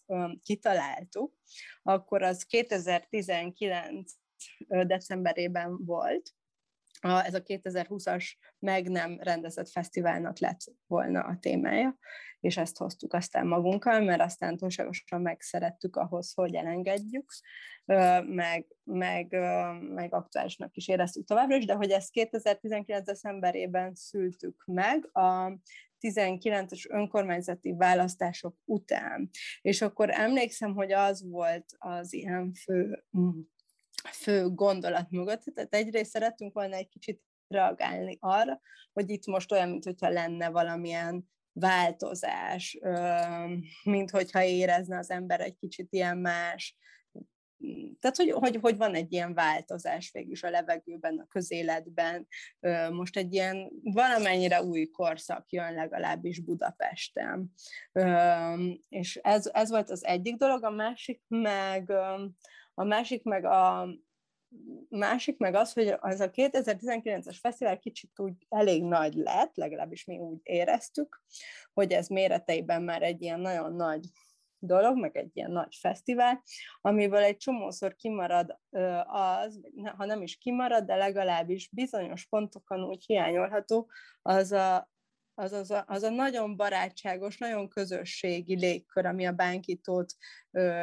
[0.43, 1.35] kitaláltuk,
[1.83, 4.13] akkor az 2019
[4.69, 6.35] decemberében volt,
[7.05, 8.25] a, ez a 2020-as
[8.59, 11.99] meg nem rendezett fesztiválnak lett volna a témája,
[12.41, 17.33] és ezt hoztuk aztán magunkkal, mert aztán túlságosan megszerettük ahhoz, hogy elengedjük,
[18.27, 19.33] meg, meg,
[19.95, 23.05] meg aktuálisnak is éreztük továbbra is, de hogy ezt 2019.
[23.05, 25.59] decemberében szültük meg, a
[26.01, 29.31] 19-es önkormányzati választások után.
[29.61, 33.05] És akkor emlékszem, hogy az volt az ilyen fő
[34.11, 35.43] fő gondolat mögött.
[35.55, 38.61] Tehát egyrészt szerettünk volna egy kicsit reagálni arra,
[38.93, 42.79] hogy itt most olyan, mintha lenne valamilyen változás,
[43.85, 46.77] mint hogyha érezne az ember egy kicsit ilyen más,
[48.01, 52.27] tehát, hogy, hogy, hogy van egy ilyen változás végül is a levegőben, a közéletben.
[52.91, 57.53] Most egy ilyen valamennyire új korszak jön legalábbis Budapesten.
[58.89, 61.93] És ez, ez volt az egyik dolog, a másik meg,
[62.75, 63.89] a másik meg a,
[64.89, 70.19] másik meg az, hogy az a 2019-es fesztivál kicsit úgy elég nagy lett, legalábbis mi
[70.19, 71.23] úgy éreztük,
[71.73, 74.07] hogy ez méreteiben már egy ilyen nagyon nagy
[74.59, 76.43] dolog, meg egy ilyen nagy fesztivál,
[76.81, 78.59] amiből egy csomószor kimarad
[79.05, 79.61] az,
[79.97, 83.91] ha nem is kimarad, de legalábbis bizonyos pontokon úgy hiányolható,
[84.23, 84.91] az a,
[85.35, 90.15] az, az, a, az a nagyon barátságos, nagyon közösségi légkör, ami a bánkítót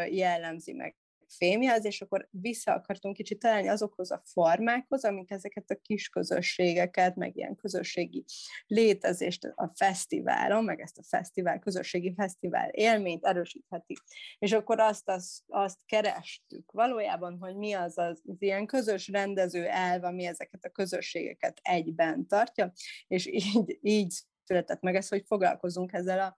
[0.09, 0.95] jellemzi meg
[1.37, 7.15] fémjelz, és akkor vissza akartunk kicsit találni azokhoz a formákhoz, amik ezeket a kis közösségeket,
[7.15, 8.25] meg ilyen közösségi
[8.67, 13.97] létezést a fesztiválon, meg ezt a fesztivál, közösségi fesztivál élményt erősítheti.
[14.39, 19.65] És akkor azt, azt, azt kerestük valójában, hogy mi az az, az ilyen közös rendező
[19.65, 22.71] elv, ami ezeket a közösségeket egyben tartja,
[23.07, 24.13] és így, így
[24.43, 26.35] született meg ez, hogy foglalkozunk ezzel a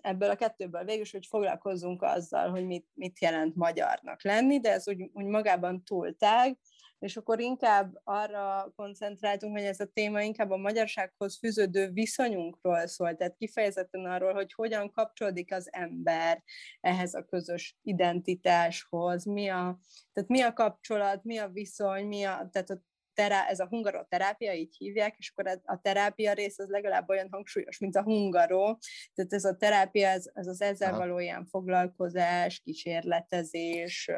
[0.00, 4.88] ebből a kettőből végül hogy foglalkozzunk azzal, hogy mit, mit jelent magyarnak lenni, de ez
[4.88, 6.58] úgy, úgy magában túl tág,
[7.02, 13.16] és akkor inkább arra koncentráltunk, hogy ez a téma inkább a magyarsághoz fűződő viszonyunkról szól,
[13.16, 16.42] tehát kifejezetten arról, hogy hogyan kapcsolódik az ember
[16.80, 19.78] ehhez a közös identitáshoz, mi a,
[20.12, 22.82] tehát mi a kapcsolat, mi a viszony, mi a, tehát a
[23.14, 27.78] terá, ez a hungaroterápia, így hívják, és akkor a terápia rész az legalább olyan hangsúlyos,
[27.78, 28.78] mint a hungaró,
[29.14, 34.10] tehát ez a terápia, ez, ez az ezzel való ilyen foglalkozás, kísérletezés,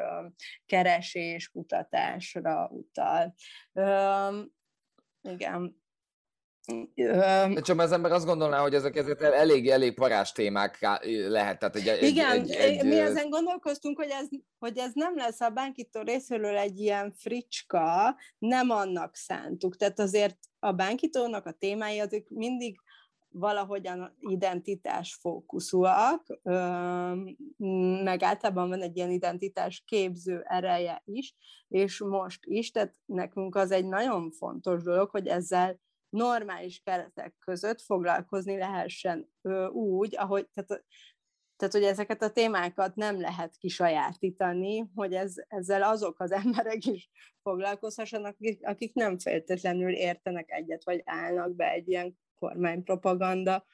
[0.65, 3.35] keresés, kutatásra utal.
[5.21, 5.83] Igen,
[7.61, 10.77] csak az ember azt gondolná, hogy ezek, ezek elég, elég parás témák
[11.27, 11.59] lehet.
[11.59, 15.49] Tehát egy, Igen, egy, egy, mi ezen gondolkoztunk, hogy ez, hogy ez nem lesz a
[15.49, 19.75] bánkító részéről egy ilyen fricska, nem annak szántuk.
[19.75, 22.79] Tehát azért a bánkítónak a témái azok mindig
[23.29, 26.39] valahogyan identitás fókuszúak,
[28.03, 31.35] meg általában van egy ilyen identitás képző ereje is,
[31.67, 35.79] és most is, tehát nekünk az egy nagyon fontos dolog, hogy ezzel
[36.15, 39.29] normális keretek között foglalkozni lehessen
[39.71, 40.85] úgy, ahogy, tehát,
[41.57, 47.09] tehát hogy ezeket a témákat nem lehet kisajátítani, hogy ez, ezzel azok az emberek is
[47.41, 53.65] foglalkozhassanak, akik, akik nem feltétlenül értenek egyet, vagy állnak be egy ilyen kormánypropaganda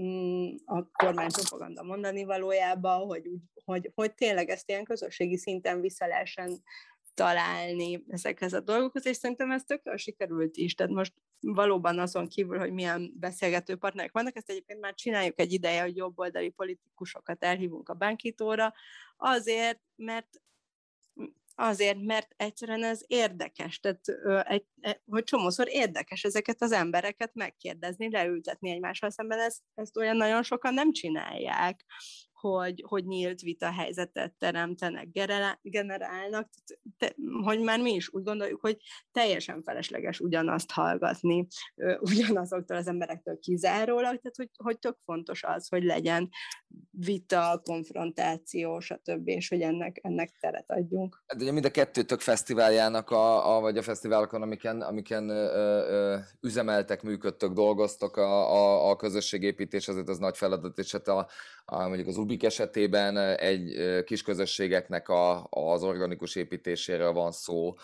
[0.00, 3.30] mm, a kormánypropaganda mondani valójában, hogy,
[3.64, 6.62] hogy, hogy tényleg ezt ilyen közösségi szinten vissza lehessen
[7.14, 10.74] találni ezekhez a dolgokhoz, és szerintem ez tökéletesen sikerült is.
[10.74, 15.52] Tehát most valóban azon kívül, hogy milyen beszélgető partnerek vannak, ezt egyébként már csináljuk egy
[15.52, 18.74] ideje, hogy jobboldali politikusokat elhívunk a bánkítóra,
[19.16, 20.28] azért, mert
[21.56, 24.08] Azért, mert egyszerűen ez érdekes, tehát
[24.46, 30.16] egy, e, hogy csomószor érdekes ezeket az embereket megkérdezni, leültetni egymással szemben, ezt, ezt olyan
[30.16, 31.84] nagyon sokan nem csinálják
[32.50, 35.08] hogy, hogy nyílt vita helyzetet teremtenek,
[35.62, 36.48] generálnak,
[36.98, 38.76] te, hogy már mi is úgy gondoljuk, hogy
[39.12, 41.46] teljesen felesleges ugyanazt hallgatni
[42.10, 46.28] ugyanazoktól az emberektől kizárólag, tehát hogy, hogy tök fontos az, hogy legyen
[46.90, 51.22] vita, konfrontáció, stb., és hogy ennek, ennek teret adjunk.
[51.26, 55.44] Hát ugye mind a kettő tök fesztiváljának, a, a, vagy a fesztiválokon, amiken, amiken ö,
[55.88, 61.28] ö, üzemeltek, működtök, dolgoztok, a, a, a közösségépítés azért az nagy feladat, és hát a,
[61.64, 67.74] a, mondjuk az Ubik esetében egy kis közösségeknek a, az organikus építéséről van szó,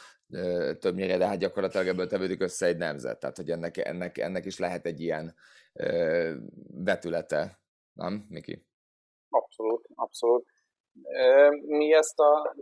[0.78, 4.58] többnyire, de hát gyakorlatilag ebből tevődik össze egy nemzet, tehát hogy ennek, ennek, ennek is
[4.58, 5.34] lehet egy ilyen
[6.84, 7.60] vetülete,
[7.92, 8.66] nem, Miki?
[9.28, 10.46] Abszolút, abszolút.
[11.66, 12.54] Mi ezt a,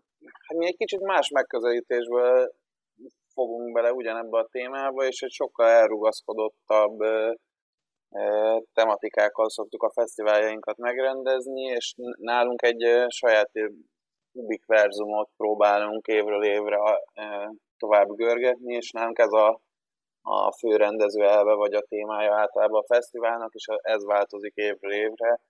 [0.46, 2.53] hát mi egy kicsit más megközelítésből
[3.33, 6.98] fogunk bele ugyanebbe a témába, és egy sokkal elrugaszkodottabb
[8.73, 13.51] tematikákkal szoktuk a fesztiváljainkat megrendezni, és nálunk egy saját
[14.33, 16.79] Ubik verzumot próbálunk évről évre
[17.77, 19.61] tovább görgetni, és nálunk ez a,
[20.23, 25.40] a fő rendező elve, vagy a témája általában a fesztiválnak, és ez változik évről évre,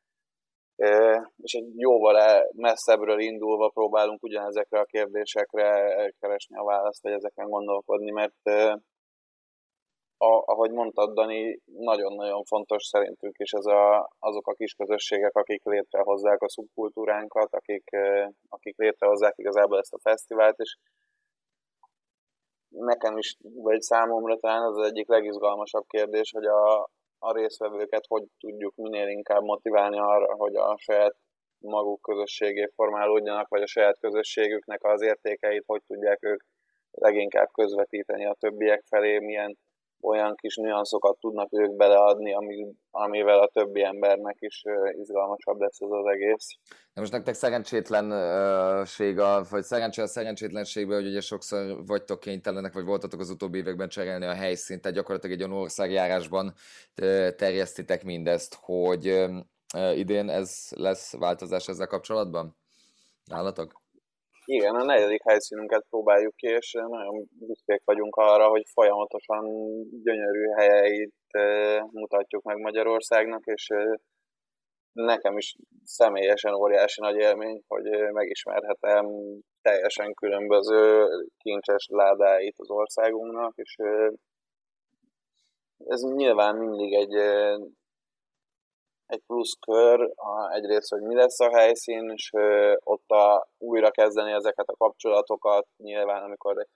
[1.36, 8.10] és egy jóval messzebbről indulva próbálunk ugyanezekre a kérdésekre keresni a választ, vagy ezeken gondolkodni,
[8.10, 8.50] mert
[10.20, 15.64] a, ahogy mondtad, Dani, nagyon-nagyon fontos szerintünk is ez a, azok a kis közösségek, akik
[15.64, 17.90] létrehozzák a szubkultúránkat, akik,
[18.48, 20.76] akik létrehozzák igazából ezt a fesztivált, és
[22.68, 28.24] nekem is, vagy számomra talán az, az egyik legizgalmasabb kérdés, hogy a, a részvevőket hogy
[28.38, 31.16] tudjuk minél inkább motiválni arra, hogy a saját
[31.58, 36.42] maguk közösségé formálódjanak, vagy a saját közösségüknek az értékeit hogy tudják ők
[36.90, 39.58] leginkább közvetíteni a többiek felé, milyen
[40.02, 45.90] olyan kis nüanszokat tudnak ők beleadni, ami, amivel a többi embernek is izgalmasabb lesz ez
[45.90, 46.46] az egész.
[46.94, 53.20] De most nektek szerencsétlenség, vagy szerencsé a szerencsétlenségben, hogy ugye sokszor vagytok kénytelenek, vagy voltatok
[53.20, 56.54] az utóbbi években cserélni a helyszínt, tehát gyakorlatilag egy olyan országjárásban
[57.36, 59.26] terjesztitek mindezt, hogy
[59.94, 62.56] idén ez lesz változás ezzel kapcsolatban?
[63.24, 63.72] Nálatok?
[64.50, 69.44] Igen, a negyedik helyszínünket próbáljuk ki, és nagyon büszkék vagyunk arra, hogy folyamatosan
[70.02, 71.14] gyönyörű helyeit
[71.90, 73.68] mutatjuk meg Magyarországnak, és
[74.92, 79.06] nekem is személyesen óriási nagy élmény, hogy megismerhetem
[79.62, 81.06] teljesen különböző
[81.38, 83.76] kincses ládáit az országunknak, és
[85.78, 87.14] ez nyilván mindig egy,
[89.08, 90.12] egy pluszkör,
[90.52, 92.32] egyrészt, hogy mi lesz a helyszín, és
[92.84, 96.66] ott a, újra kezdeni ezeket a kapcsolatokat, nyilván amikor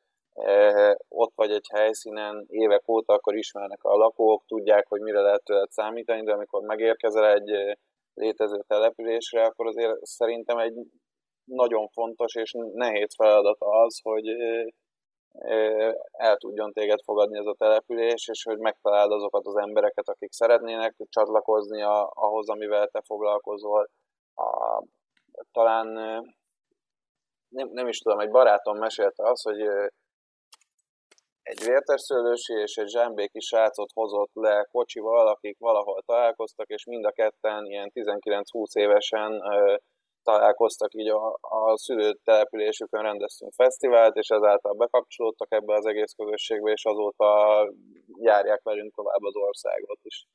[1.08, 5.70] ott vagy egy helyszínen évek óta, akkor ismernek a lakók, tudják, hogy mire lehet tőled
[5.70, 7.76] számítani, de amikor megérkezel egy
[8.14, 10.74] létező településre, akkor azért szerintem egy
[11.44, 14.26] nagyon fontos és nehéz feladat az, hogy
[16.12, 20.96] el tudjon téged fogadni ez a település, és hogy megtaláld azokat az embereket, akik szeretnének
[21.08, 23.88] csatlakozni a, ahhoz, amivel te foglalkozol.
[24.34, 24.82] A,
[25.52, 25.86] talán
[27.48, 29.60] nem, nem is tudom, egy barátom mesélte azt, hogy
[31.42, 37.12] egy vértesszőlősi és egy zsámbéki srácot hozott le kocsival, akik valahol találkoztak, és mind a
[37.12, 39.42] ketten ilyen 19-20 évesen
[40.22, 46.84] találkoztak, így a, a szülőtelepülésükön rendeztünk fesztivált, és ezáltal bekapcsolódtak ebbe az egész közösségbe, és
[46.84, 47.28] azóta
[48.18, 50.26] járják velünk tovább az országot is.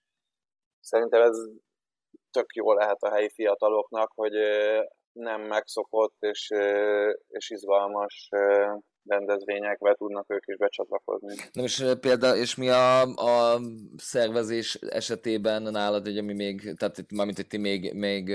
[0.80, 1.38] Szerintem ez
[2.32, 4.34] tök jó lehet a helyi fiataloknak, hogy
[5.12, 6.50] nem megszokott és,
[7.28, 8.30] és izgalmas
[9.08, 11.36] rendezvényekbe tudnak ők is becsatlakozni.
[11.52, 13.60] Na és például, és mi a, a
[13.98, 18.30] szervezés esetében nálad, hogy ami még, tehát itt, mármint, ti még, még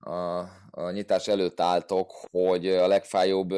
[0.00, 0.38] a,
[0.70, 3.50] a nyitás előtt álltok, hogy a legfájóbb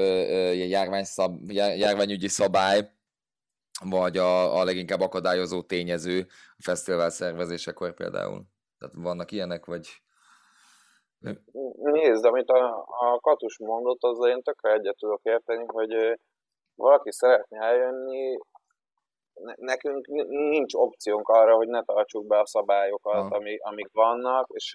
[0.53, 2.91] járványszab, járványügyi szabály,
[3.85, 6.27] vagy a, a leginkább akadályozó tényező
[6.57, 8.43] a fesztivál szervezésekor például?
[8.79, 9.89] Tehát vannak ilyenek, vagy...
[11.83, 16.21] Nézd, amit a, a Katus mondott, azzal én tökre egyet tudok érteni, hogy
[16.75, 18.39] valaki szeretne eljönni,
[19.57, 24.75] nekünk nincs opciónk arra, hogy ne tartsuk be a szabályokat, ami, amik vannak, és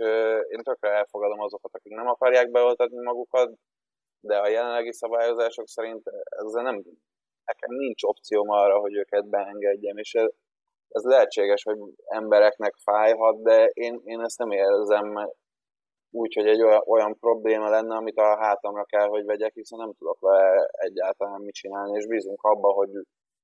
[0.50, 3.54] én tökre elfogadom azokat, akik nem akarják beoltatni magukat,
[4.20, 6.84] de a jelenlegi szabályozások szerint ezzel nem,
[7.46, 10.30] nekem nincs opcióm arra, hogy őket beengedjem, és ez,
[10.88, 15.30] ez lehetséges, hogy embereknek fájhat, de én, én ezt nem érzem
[16.12, 19.94] úgy, hogy egy olyan, olyan probléma lenne, amit a hátamra kell, hogy vegyek, hiszen nem
[19.94, 22.90] tudok vele egyáltalán mit csinálni, és bízunk abba, hogy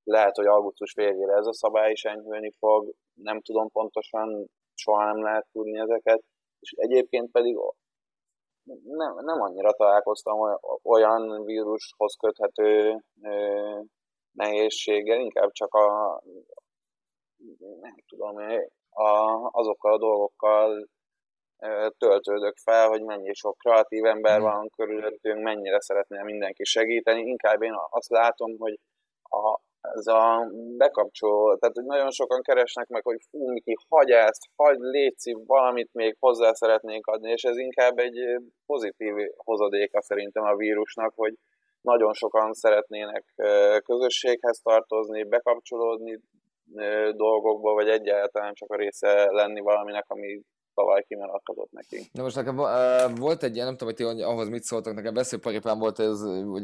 [0.03, 5.23] lehet, hogy augusztus végére ez a szabály is enyhülni fog, nem tudom pontosan, soha nem
[5.23, 6.23] lehet tudni ezeket,
[6.59, 7.57] és egyébként pedig
[8.83, 13.79] nem, nem annyira találkoztam olyan vírushoz köthető ö,
[14.31, 16.21] nehézséggel, inkább csak a
[17.81, 18.37] nem tudom,
[18.89, 20.87] a, azokkal a dolgokkal
[21.97, 24.43] töltődök fel, hogy mennyi sok kreatív ember hmm.
[24.43, 27.21] van körülöttünk, mennyire szeretne mindenki segíteni.
[27.21, 28.79] Inkább én azt látom, hogy
[29.21, 34.49] a, ez a bekapcsoló, tehát hogy nagyon sokan keresnek meg, hogy fú, Miki, hagy ezt,
[34.55, 38.19] hagy, létszi, valamit még hozzá szeretnénk adni, és ez inkább egy
[38.65, 41.33] pozitív hozadéka szerintem a vírusnak, hogy
[41.81, 43.23] nagyon sokan szeretnének
[43.85, 46.19] közösséghez tartozni, bekapcsolódni
[47.11, 50.41] dolgokba, vagy egyáltalán csak a része lenni valaminek, ami
[50.73, 52.09] tavaly kimaradhatott neki.
[52.11, 55.79] Na most nekem uh, volt egy nem tudom, hogy ti ahhoz mit szóltak, nekem veszőparipám
[55.79, 56.21] volt ez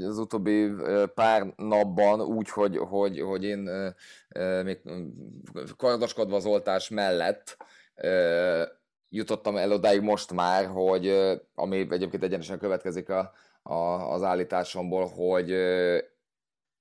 [0.08, 0.70] az utóbbi
[1.14, 3.70] pár napban úgy, hogy, hogy, hogy én
[4.36, 4.80] uh, még
[5.78, 7.58] kardoskodva az oltás mellett
[8.04, 8.64] uh,
[9.10, 11.08] jutottam el odáig most már, hogy
[11.56, 13.32] ami egyébként egyenesen következik a,
[13.64, 13.74] a,
[14.14, 15.54] az állításomból, hogy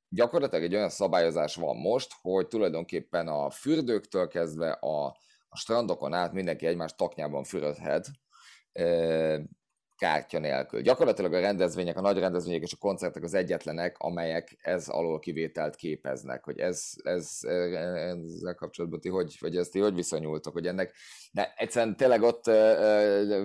[0.09, 5.17] gyakorlatilag egy olyan szabályozás van most, hogy tulajdonképpen a fürdőktől kezdve a
[5.49, 8.07] a strandokon át mindenki egymás taknyában fürödhet,
[9.99, 10.81] kártya nélkül.
[10.81, 15.77] Gyakorlatilag a rendezvények, a nagy rendezvények és a koncertek az egyetlenek, amelyek ez alól kivételt
[15.77, 20.95] képeznek, hogy ez, ez, ezzel kapcsolatban ti hogy, vagy ezt ti hogy viszonyultok, hogy ennek,
[21.33, 22.47] de egyszerűen tényleg ott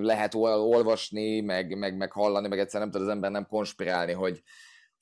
[0.01, 4.41] lehet olvasni, meg, meg, meg hallani, meg egyszerűen nem tud az ember nem konspirálni, hogy,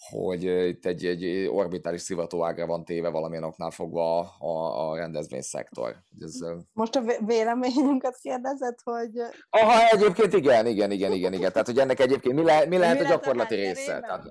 [0.09, 5.95] hogy itt egy, egy orbitális szivatóágra van téve valamilyen oknál fogva a, a, rendezvényszektor.
[6.19, 6.37] Ez,
[6.73, 9.21] Most a véleményünket kérdezed, hogy...
[9.49, 11.51] Aha, egyébként igen, igen, igen, igen, igen.
[11.51, 13.99] Tehát, hogy ennek egyébként mi, le, mi lehet mi a gyakorlati része?
[13.99, 14.23] Tehát,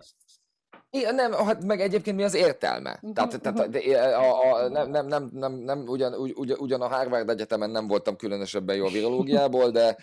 [0.90, 3.02] igen, nem, hát meg egyébként mi az értelme?
[3.12, 7.70] Tehát, tehát a, a, nem, nem, nem, nem, nem ugyan, ugy, ugyan a Harvard Egyetemen
[7.70, 9.96] nem voltam különösebben jó a virológiából, de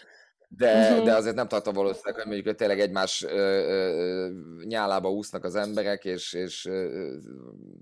[0.47, 1.05] de, uh-huh.
[1.05, 4.29] de azért nem tartom valószínűleg, hogy mondjuk hogy tényleg egymás ö, ö,
[4.63, 7.13] nyálába úsznak az emberek, és, és ö,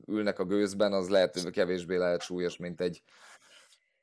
[0.07, 3.01] ülnek a gőzben, az lehet kevésbé lehet súlyos, mint egy,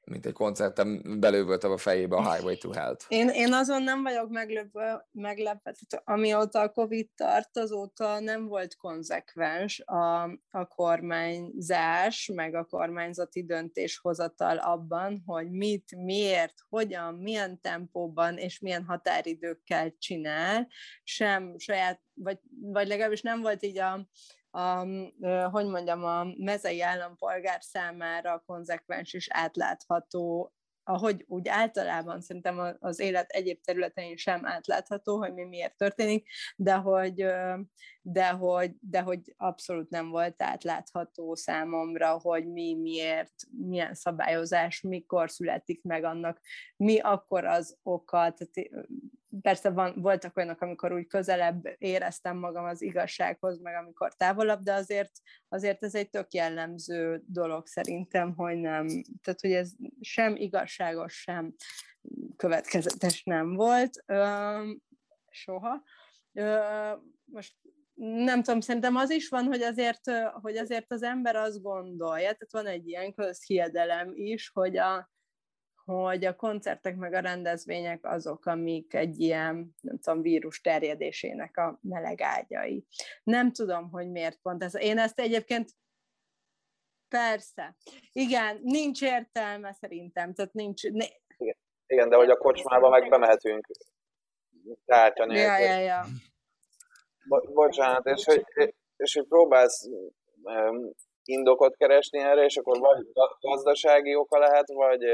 [0.05, 3.05] mint egy koncerten belővöltem a fejébe a Highway to Health.
[3.09, 5.75] Én, én azon nem vagyok meglepve, meglepve
[6.05, 14.57] amióta a Covid tart, azóta nem volt konzekvens a, a kormányzás, meg a kormányzati döntéshozatal
[14.57, 20.69] abban, hogy mit, miért, hogyan, milyen tempóban és milyen határidőkkel csinál,
[21.03, 24.09] sem saját, vagy, vagy legalábbis nem volt így a,
[24.55, 24.87] a,
[25.51, 30.53] hogy mondjam, a mezei állampolgár számára konzekvens és átlátható
[30.85, 36.75] ahogy úgy általában szerintem az élet egyéb területein sem átlátható, hogy mi miért történik, de
[36.75, 37.27] hogy,
[38.01, 45.31] de hogy, de hogy abszolút nem volt átlátható számomra, hogy mi miért, milyen szabályozás, mikor
[45.31, 46.41] születik meg annak,
[46.77, 48.71] mi akkor az oka, tehát
[49.41, 54.73] persze van, voltak olyanok, amikor úgy közelebb éreztem magam az igazsághoz, meg amikor távolabb, de
[54.73, 55.11] azért,
[55.49, 58.87] azért ez egy tök jellemző dolog szerintem, hogy nem,
[59.23, 61.55] tehát hogy ez sem igazságos, sem
[62.37, 64.71] következetes nem volt ö,
[65.31, 65.83] soha.
[66.33, 66.59] Ö,
[67.25, 67.55] most
[67.95, 72.53] nem tudom, szerintem az is van, hogy azért, hogy azért az ember azt gondolja, tehát
[72.53, 75.12] van egy ilyen közhiedelem is, hogy a,
[75.93, 81.79] hogy a koncertek meg a rendezvények azok, amik egy ilyen, nem tudom, vírus terjedésének a
[81.83, 82.87] meleg ágyai.
[83.23, 84.75] Nem tudom, hogy miért pont ez.
[84.75, 85.71] Én ezt egyébként
[87.13, 87.77] Persze.
[88.13, 90.35] Igen, nincs értelme szerintem.
[90.35, 90.83] Tehát nincs...
[90.83, 91.05] Ne...
[91.37, 91.57] Igen.
[91.87, 93.67] Igen, de hogy a kocsmába meg bemehetünk
[94.85, 95.65] tártya nélkül.
[95.65, 96.05] Ja, ja, ja.
[97.29, 98.45] Bo- bocsánat, és hogy,
[98.97, 99.87] és hogy próbálsz
[100.43, 100.91] um,
[101.25, 103.07] indokot keresni erre, és akkor vagy
[103.41, 105.05] gazdasági oka lehet, vagy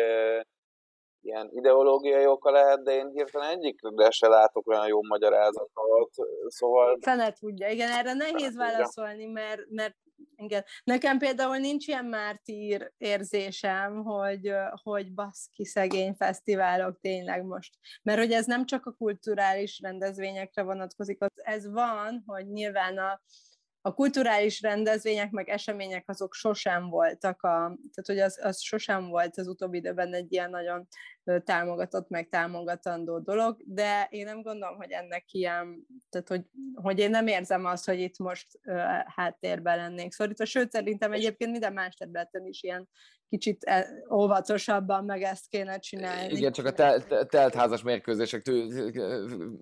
[1.23, 6.11] ilyen ideológiai oka lehet, de én hirtelen egyikre se látok olyan jó magyarázatot,
[6.47, 6.99] szóval...
[7.01, 9.97] Fene tudja, igen, erre nehéz válaszolni, mert, mert
[10.37, 10.65] igen.
[10.85, 14.53] Nekem például nincs ilyen mártír érzésem, hogy,
[14.83, 17.75] hogy baszki szegény fesztiválok tényleg most.
[18.03, 23.21] Mert hogy ez nem csak a kulturális rendezvényekre vonatkozik, ez van, hogy nyilván a,
[23.81, 27.57] a kulturális rendezvények, meg események azok sosem voltak, a,
[27.95, 30.89] tehát hogy az, az sosem volt az utóbbi időben egy ilyen nagyon
[31.45, 37.11] támogatott, meg támogatandó dolog, de én nem gondolom, hogy ennek ilyen, tehát hogy, hogy én
[37.11, 38.81] nem érzem azt, hogy itt most uh,
[39.15, 42.89] háttérben lennék szorítva, sőt szerintem egyébként minden más területen is ilyen
[43.29, 46.33] kicsit e, óvatosabban meg ezt kéne csinálni.
[46.33, 48.69] Igen, csak a tel- teltházas mérkőzések tő,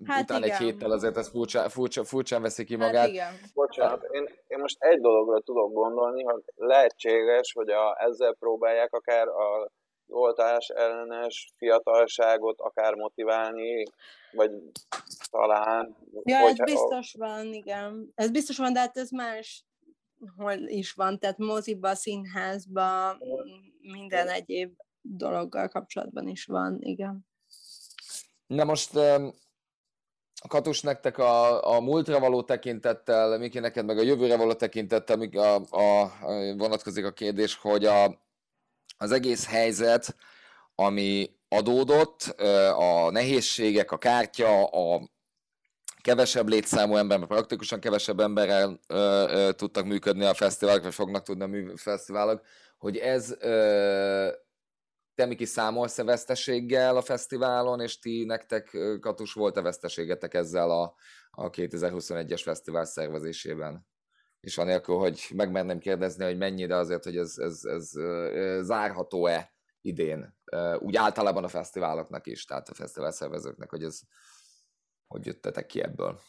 [0.05, 0.51] hát után igen.
[0.51, 2.95] egy héttel azért ez furcsa, furcsa, furcsán veszi ki magát.
[2.95, 3.33] Hát igen.
[3.53, 9.27] Bocsánat, én, én most egy dologra tudok gondolni, hogy lehetséges, hogy a, ezzel próbálják akár
[9.27, 9.71] a
[10.09, 13.83] oltás ellenes fiatalságot akár motiválni,
[14.31, 14.51] vagy
[15.31, 15.95] talán...
[16.23, 18.11] Ja, ez biztos van, igen.
[18.15, 19.66] Ez biztos van, de hát ez más
[20.35, 23.17] hol is van, tehát moziba, színházba,
[23.81, 27.27] minden egyéb dologgal kapcsolatban is van, igen.
[28.47, 28.99] Na most
[30.47, 35.39] Katus nektek a, a múltra való tekintettel, Miki neked meg a jövőre való tekintettel a,
[35.69, 38.21] a, a, vonatkozik a kérdés, hogy a,
[38.97, 40.15] az egész helyzet,
[40.75, 42.21] ami adódott,
[42.75, 45.09] a nehézségek, a kártya, a
[46.07, 51.23] kevesebb létszámú ember, mert praktikusan kevesebb emberrel ö, ö, tudtak működni a fesztiválok, vagy fognak
[51.23, 52.41] tudni a fesztiválok,
[52.77, 54.31] hogy ez ö,
[55.15, 60.95] te Miki számolsz-e veszteséggel a fesztiválon, és ti nektek Katus volt-e veszteségetek ezzel a,
[61.31, 63.85] a 2021-es fesztivál szervezésében?
[64.39, 67.91] és anélkül, hogy megmerném kérdezni, hogy mennyi, de azért, hogy ez, ez, ez,
[68.33, 70.37] ez zárható-e idén,
[70.79, 73.99] úgy általában a fesztiváloknak is, tehát a fesztivál szervezőknek, hogy ez
[75.07, 76.19] hogy jöttetek ki ebből?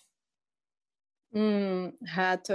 [1.39, 2.49] Mm, hát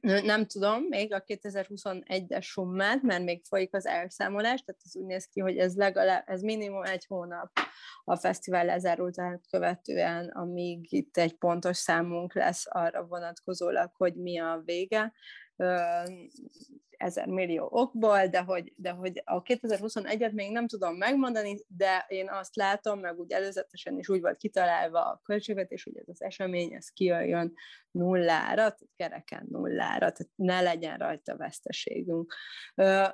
[0.00, 5.26] nem tudom még a 2021-es summát, mert még folyik az elszámolás, tehát ez úgy néz
[5.26, 7.50] ki, hogy ez legalább, ez minimum egy hónap
[8.04, 14.62] a fesztivál lezárultát követően, amíg itt egy pontos számunk lesz arra vonatkozólag, hogy mi a
[14.64, 15.12] vége
[17.02, 22.28] ezer millió okból, de hogy, de hogy a 2021-et még nem tudom megmondani, de én
[22.30, 26.74] azt látom, meg úgy előzetesen is úgy volt kitalálva a költségvetés, hogy ez az esemény,
[26.74, 27.54] ez kijöjjön
[27.90, 32.34] nullára, tehát kereken nullára, tehát ne legyen rajta veszteségünk.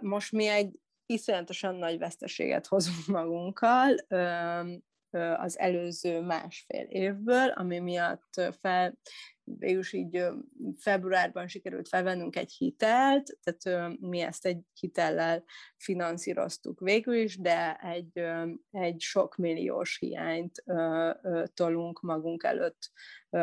[0.00, 3.96] Most mi egy iszonyatosan nagy veszteséget hozunk magunkkal,
[5.36, 8.98] az előző másfél évből, ami miatt fel,
[9.58, 10.24] végülis így
[10.76, 15.44] februárban sikerült felvennünk egy hitelt, tehát mi ezt egy hitellel
[15.76, 18.22] finanszíroztuk végül is, de egy,
[18.70, 20.64] egy sok milliós hiányt
[21.54, 22.90] tolunk magunk előtt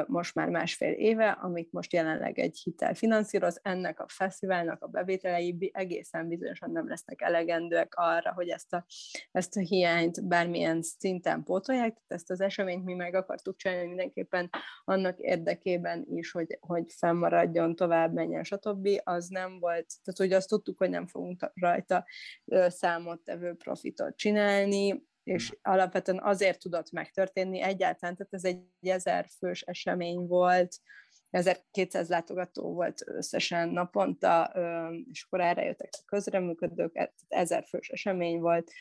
[0.07, 5.71] most már másfél éve, amit most jelenleg egy hitel finanszíroz, ennek a fesztiválnak a bevételei
[5.73, 8.85] egészen bizonyosan nem lesznek elegendőek arra, hogy ezt a,
[9.31, 14.49] ezt a hiányt bármilyen szinten pótolják, tehát ezt az eseményt mi meg akartuk csinálni mindenképpen
[14.83, 18.89] annak érdekében is, hogy, hogy fennmaradjon, tovább menjen, stb.
[19.03, 22.05] Az nem volt, tehát hogy azt tudtuk, hogy nem fogunk rajta
[22.67, 25.59] számottevő profitot csinálni, és hmm.
[25.73, 30.79] alapvetően azért tudott megtörténni egyáltalán, tehát ez egy ezer fős esemény volt,
[31.29, 34.51] 1200 látogató volt összesen naponta,
[35.11, 38.71] és akkor erre jöttek a közreműködők, tehát ezer fős esemény volt,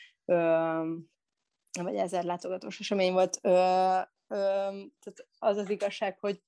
[1.83, 3.41] vagy ezer látogatós esemény volt.
[3.41, 6.41] Tehát az az igazság, hogy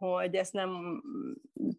[0.00, 1.02] hogy ezt nem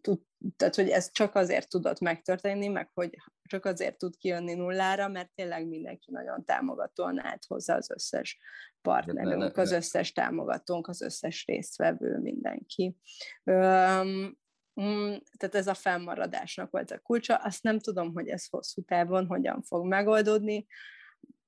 [0.00, 0.20] tud,
[0.56, 5.30] tehát hogy ez csak azért tudott megtörténni, meg hogy csak azért tud kijönni nullára, mert
[5.34, 8.38] tényleg mindenki nagyon támogatóan állt hozzá az összes
[8.82, 12.96] partnerünk, az összes támogatónk, az összes résztvevő, mindenki.
[13.44, 14.38] Öm,
[14.80, 17.36] mm, tehát ez a fennmaradásnak volt a kulcsa.
[17.36, 20.66] Azt nem tudom, hogy ez hosszú távon hogyan fog megoldódni.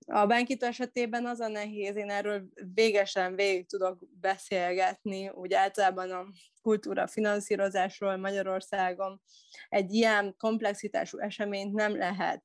[0.06, 6.26] A bánkító esetében az a nehéz, én erről végesen végig tudok beszélgetni, úgy általában a
[6.62, 9.22] kultúra finanszírozásról Magyarországon.
[9.68, 12.42] Egy ilyen komplexitású eseményt nem lehet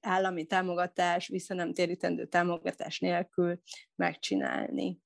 [0.00, 3.60] állami támogatás, vissza nem térítendő támogatás nélkül
[3.94, 5.00] megcsinálni.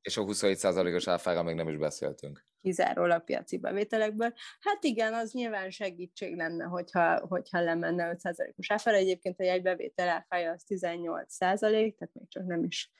[0.00, 4.32] És a 27%-os áfára még nem is beszéltünk kizárólag piaci bevételekből.
[4.60, 8.96] Hát igen, az nyilván segítség lenne, hogyha, hogyha lemenne 5%-os áfára.
[8.96, 12.90] Egyébként a jegybevétel áfája az 18 százalék, tehát még csak nem is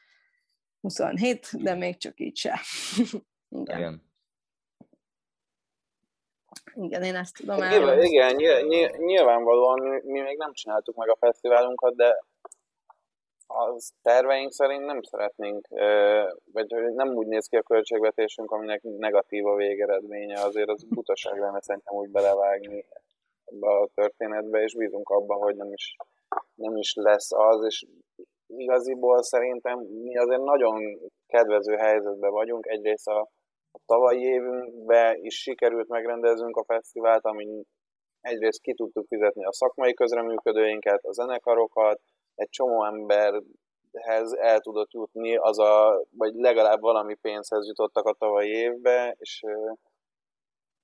[0.81, 2.61] 27, de még csak így se.
[3.61, 3.79] igen.
[3.79, 4.07] igen.
[6.75, 8.37] Igen, én ezt tudom hát, nyilván, Igen,
[8.97, 12.25] nyilvánvalóan mi még nem csináltuk meg a fesztiválunkat, de
[13.51, 15.69] az terveink szerint nem szeretnénk,
[16.53, 21.61] vagy nem úgy néz ki a költségvetésünk, aminek negatív a végeredménye, azért az butaság lenne
[21.61, 22.85] szerintem úgy belevágni
[23.45, 25.97] ebbe a történetbe, és bízunk abba, hogy nem is,
[26.55, 27.87] nem is lesz az, és
[28.47, 32.67] igaziból szerintem mi azért nagyon kedvező helyzetben vagyunk.
[32.67, 33.21] Egyrészt a,
[33.71, 37.63] a tavalyi évünkben is sikerült megrendezünk a fesztivált, amin
[38.21, 42.01] egyrészt ki tudtuk fizetni a szakmai közreműködőinket, a zenekarokat,
[42.39, 48.51] egy csomó emberhez el tudott jutni, az a, vagy legalább valami pénzhez jutottak a tavalyi
[48.51, 49.45] évbe, és,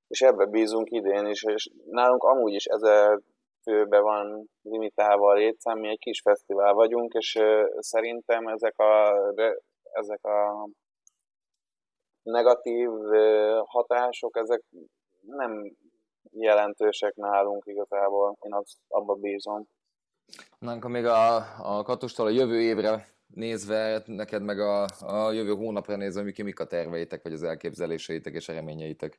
[0.06, 3.20] és ebbe bízunk idén is, és nálunk amúgy is ezer
[3.62, 7.38] főbe van limitálva a létszám, mi egy kis fesztivál vagyunk, és
[7.78, 9.12] szerintem ezek a,
[9.92, 10.68] ezek a
[12.22, 12.90] negatív
[13.64, 14.62] hatások, ezek
[15.20, 15.76] nem
[16.30, 19.66] jelentősek nálunk igazából, én azt abba bízom.
[20.58, 21.36] Nánk még a,
[21.78, 26.60] a katustól a jövő évre nézve, neked meg a, a jövő hónapra nézve, mik, mik
[26.60, 29.18] a terveitek, vagy az elképzeléseitek és reményeitek?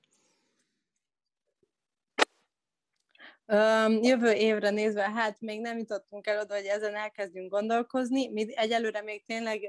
[3.47, 8.31] Um, jövő évre nézve, hát még nem jutottunk el oda, hogy ezen elkezdjünk gondolkozni.
[8.31, 9.59] Mi egyelőre még tényleg,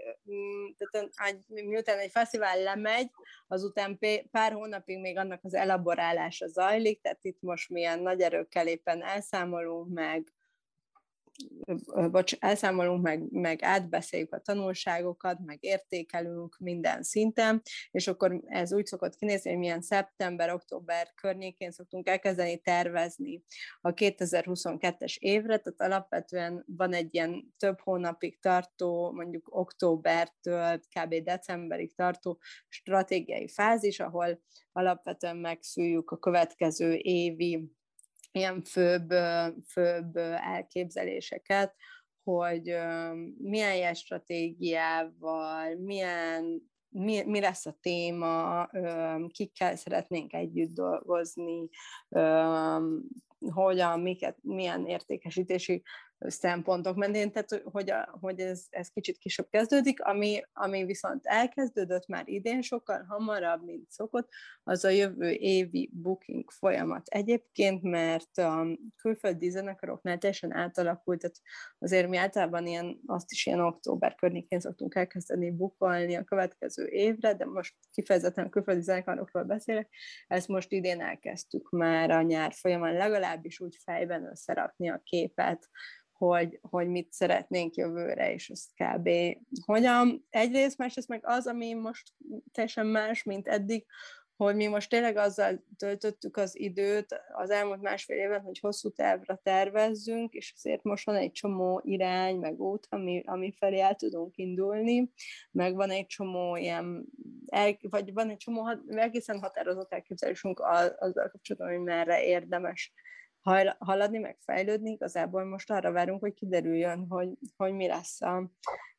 [0.91, 3.11] tehát, miután egy fesztivál lemegy,
[3.47, 3.99] azután
[4.31, 9.93] pár hónapig még annak az elaborálása zajlik, tehát itt most milyen nagy erőkkel éppen elszámolunk
[9.93, 10.33] meg,
[12.11, 18.87] bocs, elszámolunk, meg, meg átbeszéljük a tanulságokat, meg értékelünk minden szinten, és akkor ez úgy
[18.87, 23.43] szokott kinézni, hogy milyen szeptember-október környékén szoktunk elkezdeni tervezni
[23.81, 31.15] a 2022-es évre, tehát alapvetően van egy ilyen több hónapig tartó, mondjuk októbertől kb.
[31.15, 34.41] decemberig tartó stratégiai fázis, ahol
[34.73, 37.71] alapvetően megszűjük a következő évi
[38.37, 39.11] ilyen főbb,
[39.69, 41.75] főbb elképzeléseket,
[42.23, 42.77] hogy
[43.39, 48.69] milyen ilyen stratégiával, milyen, mi, mi lesz a téma,
[49.29, 51.69] kikkel szeretnénk együtt dolgozni,
[53.39, 55.83] hogyan, miket, milyen értékesítési
[56.19, 62.07] szempontok mentén, tehát hogy, a, hogy ez, ez kicsit később kezdődik, ami, ami viszont elkezdődött
[62.07, 64.29] már idén sokkal hamarabb, mint szokott,
[64.63, 67.09] az a jövő évi booking folyamat.
[67.09, 71.37] Egyébként, mert a külföldi zenekaroknál teljesen átalakult, tehát
[71.79, 77.35] azért mi általában ilyen, azt is ilyen október környékén szoktunk elkezdeni bukolni a következő évre,
[77.35, 79.89] de most kifejezetten a külföldi zenekarokról beszélek,
[80.27, 85.69] ezt most idén elkezdtük már a nyár folyamán legalábbis úgy fejben összerakni a képet,
[86.19, 89.09] hogy, hogy mit szeretnénk jövőre, és ez kb.
[89.65, 90.27] hogyan.
[90.31, 92.13] Egyrészt, másrészt meg az, ami most
[92.53, 93.87] teljesen más, mint eddig,
[94.37, 99.41] hogy mi most tényleg azzal töltöttük az időt az elmúlt másfél éven, hogy hosszú távra
[99.43, 104.37] tervezzünk, és azért most van egy csomó irány, meg út, ami, ami felé el tudunk
[104.37, 105.11] indulni,
[105.51, 107.07] meg van egy csomó ilyen,
[107.47, 110.61] el, vagy van egy csomó egészen határozott elképzelésünk
[110.99, 112.93] azzal kapcsolatban, hogy merre érdemes
[113.79, 118.51] haladni, meg fejlődni, igazából most arra várunk, hogy kiderüljön, hogy, hogy mi lesz a,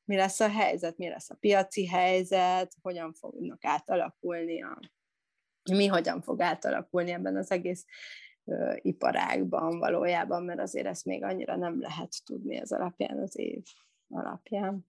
[0.03, 4.79] mi lesz a helyzet, mi lesz a piaci helyzet, hogyan fognak átalakulni a,
[5.71, 7.85] mi hogyan fog átalakulni ebben az egész
[8.45, 13.63] ö, iparágban valójában, mert azért ezt még annyira nem lehet tudni az alapján, az év
[14.09, 14.87] alapján.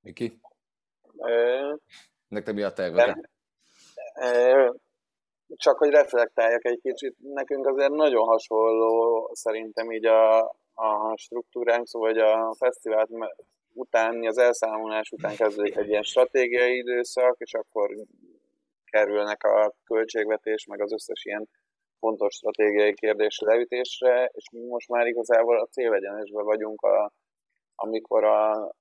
[0.00, 0.40] Miki?
[2.28, 3.30] Nektek mi a terved?
[5.56, 10.40] Csak hogy reflektáljak egy kicsit, nekünk azért nagyon hasonló szerintem így a,
[10.74, 13.10] a struktúránk, szóval hogy a fesztivált
[13.72, 17.90] után, az elszámolás után kezdődik egy ilyen stratégiai időszak, és akkor
[18.84, 21.48] kerülnek a költségvetés, meg az összes ilyen
[21.98, 27.12] fontos stratégiai kérdés leütésre, és mi most már igazából a célegyenesben vagyunk, a,
[27.74, 28.72] amikor a,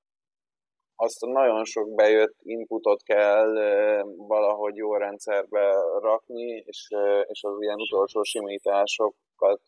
[1.04, 3.54] azt nagyon sok bejött inputot kell
[4.18, 6.88] valahogy jó rendszerbe rakni, és,
[7.24, 9.62] és az ilyen utolsó simításokat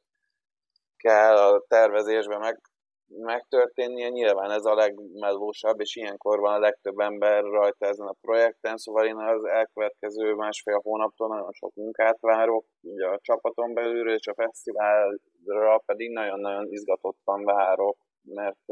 [0.97, 2.61] kell a tervezésbe meg,
[3.07, 4.09] megtörténnie.
[4.09, 9.05] Nyilván ez a legmelósabb, és ilyenkor van a legtöbb ember rajta ezen a projekten, szóval
[9.05, 14.33] én az elkövetkező másfél hónaptól nagyon sok munkát várok, ugye a csapaton belülről, és a
[14.33, 18.65] fesztiválra pedig nagyon-nagyon izgatottan várok, mert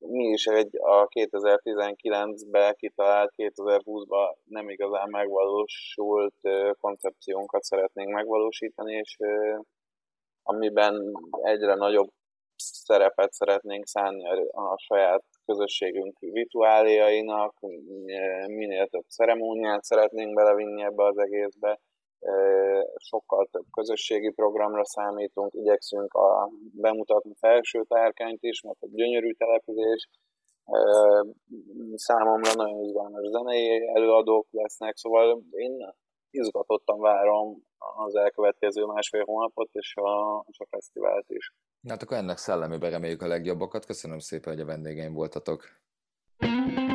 [0.00, 6.34] mi is egy a 2019-ben kitalált, 2020-ban nem igazán megvalósult
[6.80, 9.16] koncepciónkat szeretnénk megvalósítani, és
[10.42, 12.08] amiben egyre nagyobb
[12.56, 17.54] szerepet szeretnénk szánni a saját közösségünk rituáliainak,
[18.46, 21.80] minél több ceremóniát szeretnénk belevinni ebbe az egészbe,
[22.96, 30.08] sokkal több közösségi programra számítunk, igyekszünk a, bemutatni felső tárkányt is, mert egy gyönyörű település,
[31.94, 35.94] számomra nagyon izgalmas zenei előadók lesznek, szóval én
[36.30, 41.54] izgatottan várom az elkövetkező másfél hónapot és a, és a fesztivált is.
[41.88, 43.86] Hát akkor ennek szellemében reméljük a legjobbakat.
[43.86, 45.62] Köszönöm szépen, hogy a vendégeim voltatok.
[46.38, 46.89] thank you